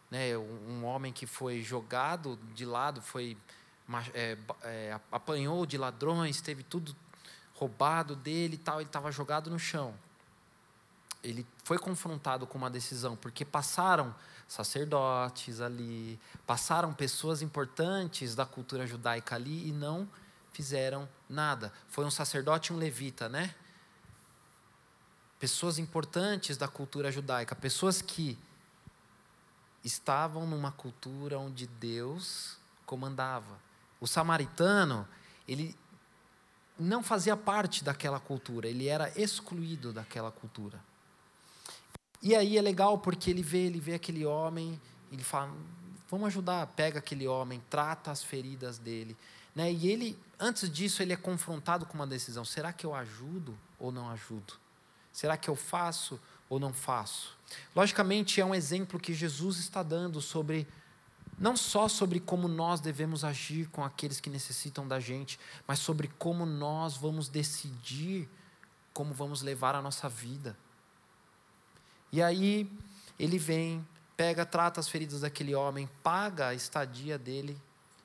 né, 0.09 0.37
um 0.37 0.85
homem 0.85 1.11
que 1.11 1.25
foi 1.25 1.61
jogado 1.61 2.37
de 2.53 2.65
lado, 2.65 3.01
foi 3.01 3.37
é, 4.13 4.37
é, 4.63 4.99
apanhou 5.11 5.65
de 5.65 5.77
ladrões, 5.77 6.39
teve 6.39 6.63
tudo 6.63 6.95
roubado 7.55 8.15
dele 8.15 8.55
e 8.55 8.57
tal, 8.57 8.79
ele 8.79 8.87
estava 8.87 9.11
jogado 9.11 9.49
no 9.49 9.59
chão 9.59 9.93
ele 11.23 11.45
foi 11.63 11.77
confrontado 11.77 12.47
com 12.47 12.57
uma 12.57 12.69
decisão, 12.69 13.15
porque 13.15 13.45
passaram 13.45 14.13
sacerdotes 14.47 15.61
ali, 15.61 16.19
passaram 16.45 16.93
pessoas 16.93 17.41
importantes 17.41 18.35
da 18.35 18.45
cultura 18.45 18.85
judaica 18.85 19.35
ali 19.35 19.69
e 19.69 19.71
não 19.71 20.09
fizeram 20.51 21.07
nada. 21.29 21.71
Foi 21.87 22.03
um 22.05 22.11
sacerdote 22.11 22.71
e 22.71 22.75
um 22.75 22.77
levita, 22.77 23.29
né? 23.29 23.55
Pessoas 25.39 25.79
importantes 25.79 26.57
da 26.57 26.67
cultura 26.67 27.11
judaica, 27.11 27.55
pessoas 27.55 28.01
que 28.01 28.37
estavam 29.83 30.45
numa 30.45 30.71
cultura 30.71 31.39
onde 31.39 31.65
Deus 31.65 32.57
comandava. 32.85 33.59
O 33.99 34.07
samaritano, 34.07 35.07
ele 35.47 35.75
não 36.77 37.01
fazia 37.01 37.37
parte 37.37 37.83
daquela 37.83 38.19
cultura, 38.19 38.67
ele 38.67 38.87
era 38.87 39.11
excluído 39.19 39.93
daquela 39.93 40.31
cultura. 40.31 40.90
E 42.21 42.35
aí 42.35 42.57
é 42.57 42.61
legal 42.61 42.99
porque 42.99 43.29
ele 43.29 43.41
vê, 43.41 43.59
ele 43.59 43.79
vê 43.79 43.93
aquele 43.93 44.25
homem, 44.25 44.79
ele 45.11 45.23
fala, 45.23 45.51
vamos 46.09 46.27
ajudar, 46.27 46.67
pega 46.67 46.99
aquele 46.99 47.27
homem, 47.27 47.61
trata 47.69 48.11
as 48.11 48.23
feridas 48.23 48.77
dele, 48.77 49.17
né? 49.55 49.71
E 49.71 49.87
ele, 49.87 50.17
antes 50.39 50.69
disso, 50.69 51.01
ele 51.01 51.13
é 51.13 51.17
confrontado 51.17 51.85
com 51.85 51.95
uma 51.95 52.07
decisão: 52.07 52.45
será 52.45 52.71
que 52.71 52.85
eu 52.85 52.93
ajudo 52.93 53.57
ou 53.79 53.91
não 53.91 54.09
ajudo? 54.09 54.53
Será 55.11 55.35
que 55.35 55.49
eu 55.49 55.55
faço 55.55 56.19
ou 56.49 56.59
não 56.59 56.71
faço? 56.71 57.37
Logicamente, 57.75 58.39
é 58.39 58.45
um 58.45 58.55
exemplo 58.55 58.99
que 58.99 59.13
Jesus 59.13 59.57
está 59.57 59.83
dando 59.83 60.21
sobre 60.21 60.67
não 61.37 61.57
só 61.57 61.87
sobre 61.87 62.19
como 62.19 62.47
nós 62.47 62.79
devemos 62.79 63.23
agir 63.23 63.67
com 63.69 63.83
aqueles 63.83 64.19
que 64.19 64.29
necessitam 64.29 64.87
da 64.87 64.99
gente, 64.99 65.39
mas 65.67 65.79
sobre 65.79 66.07
como 66.19 66.45
nós 66.45 66.95
vamos 66.95 67.27
decidir 67.27 68.29
como 68.93 69.13
vamos 69.13 69.41
levar 69.41 69.73
a 69.73 69.81
nossa 69.81 70.07
vida. 70.07 70.55
E 72.11 72.21
aí 72.21 72.69
ele 73.17 73.37
vem, 73.37 73.87
pega, 74.17 74.45
trata 74.45 74.79
as 74.79 74.87
feridas 74.87 75.21
daquele 75.21 75.55
homem, 75.55 75.89
paga 76.03 76.47
a 76.47 76.53
estadia 76.53 77.17
dele 77.17 77.59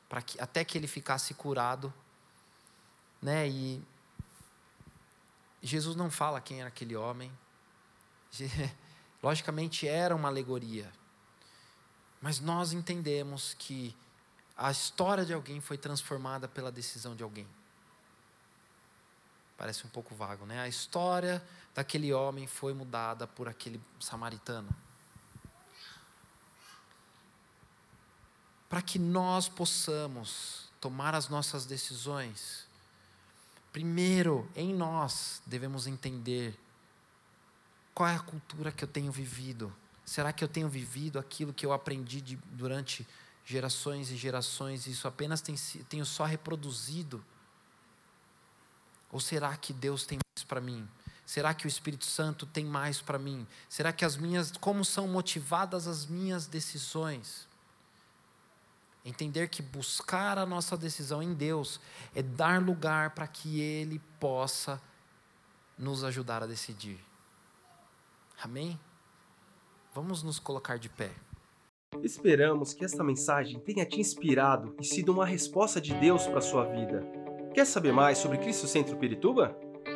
para 0.08 0.22
que 0.22 0.40
até 0.40 0.64
que 0.64 0.78
ele 0.78 0.86
ficasse 0.86 1.34
curado, 1.34 1.92
né? 3.20 3.48
E 3.48 3.82
Jesus 5.62 5.96
não 5.96 6.10
fala 6.10 6.40
quem 6.40 6.60
era 6.60 6.68
aquele 6.68 6.94
homem. 6.94 7.32
Logicamente 9.22 9.88
era 9.88 10.14
uma 10.14 10.28
alegoria. 10.28 10.92
Mas 12.20 12.40
nós 12.40 12.72
entendemos 12.72 13.54
que 13.58 13.96
a 14.56 14.70
história 14.70 15.24
de 15.24 15.32
alguém 15.32 15.60
foi 15.60 15.76
transformada 15.76 16.48
pela 16.48 16.70
decisão 16.70 17.16
de 17.16 17.22
alguém. 17.22 17.46
Parece 19.56 19.86
um 19.86 19.90
pouco 19.90 20.14
vago, 20.14 20.46
né? 20.46 20.60
A 20.60 20.68
história 20.68 21.42
daquele 21.76 22.10
homem 22.10 22.46
foi 22.46 22.72
mudada 22.72 23.26
por 23.26 23.48
aquele 23.48 23.78
samaritano. 24.00 24.74
Para 28.66 28.80
que 28.80 28.98
nós 28.98 29.46
possamos 29.46 30.70
tomar 30.80 31.14
as 31.14 31.28
nossas 31.28 31.66
decisões, 31.66 32.66
primeiro, 33.72 34.50
em 34.56 34.74
nós, 34.74 35.42
devemos 35.44 35.86
entender 35.86 36.58
qual 37.94 38.08
é 38.08 38.16
a 38.16 38.20
cultura 38.20 38.72
que 38.72 38.82
eu 38.82 38.88
tenho 38.88 39.12
vivido. 39.12 39.72
Será 40.02 40.32
que 40.32 40.42
eu 40.42 40.48
tenho 40.48 40.70
vivido 40.70 41.18
aquilo 41.18 41.52
que 41.52 41.66
eu 41.66 41.74
aprendi 41.74 42.22
de, 42.22 42.36
durante 42.52 43.06
gerações 43.44 44.10
e 44.10 44.16
gerações 44.16 44.86
e 44.86 44.92
isso 44.92 45.06
apenas 45.06 45.42
tem, 45.42 45.54
tenho 45.90 46.06
só 46.06 46.24
reproduzido? 46.24 47.22
Ou 49.12 49.20
será 49.20 49.54
que 49.56 49.74
Deus 49.74 50.06
tem 50.06 50.18
mais 50.36 50.44
para 50.44 50.60
mim? 50.60 50.88
Será 51.26 51.52
que 51.52 51.66
o 51.66 51.68
Espírito 51.68 52.04
Santo 52.04 52.46
tem 52.46 52.64
mais 52.64 53.02
para 53.02 53.18
mim? 53.18 53.44
Será 53.68 53.92
que 53.92 54.04
as 54.04 54.16
minhas, 54.16 54.52
como 54.60 54.84
são 54.84 55.08
motivadas 55.08 55.88
as 55.88 56.06
minhas 56.06 56.46
decisões? 56.46 57.48
Entender 59.04 59.48
que 59.48 59.60
buscar 59.60 60.38
a 60.38 60.46
nossa 60.46 60.76
decisão 60.76 61.20
em 61.20 61.34
Deus 61.34 61.80
é 62.14 62.22
dar 62.22 62.62
lugar 62.62 63.10
para 63.10 63.26
que 63.26 63.60
Ele 63.60 64.00
possa 64.20 64.80
nos 65.76 66.04
ajudar 66.04 66.44
a 66.44 66.46
decidir. 66.46 66.98
Amém? 68.40 68.78
Vamos 69.92 70.22
nos 70.22 70.38
colocar 70.38 70.78
de 70.78 70.88
pé. 70.88 71.10
Esperamos 72.02 72.72
que 72.72 72.84
esta 72.84 73.02
mensagem 73.02 73.58
tenha 73.60 73.84
te 73.84 74.00
inspirado 74.00 74.76
e 74.80 74.84
sido 74.84 75.12
uma 75.12 75.26
resposta 75.26 75.80
de 75.80 75.94
Deus 75.94 76.26
para 76.26 76.38
a 76.38 76.42
sua 76.42 76.64
vida. 76.66 77.02
Quer 77.54 77.64
saber 77.64 77.92
mais 77.92 78.18
sobre 78.18 78.38
Cristo 78.38 78.66
Centro 78.66 78.96
Pirituba? 78.96 79.58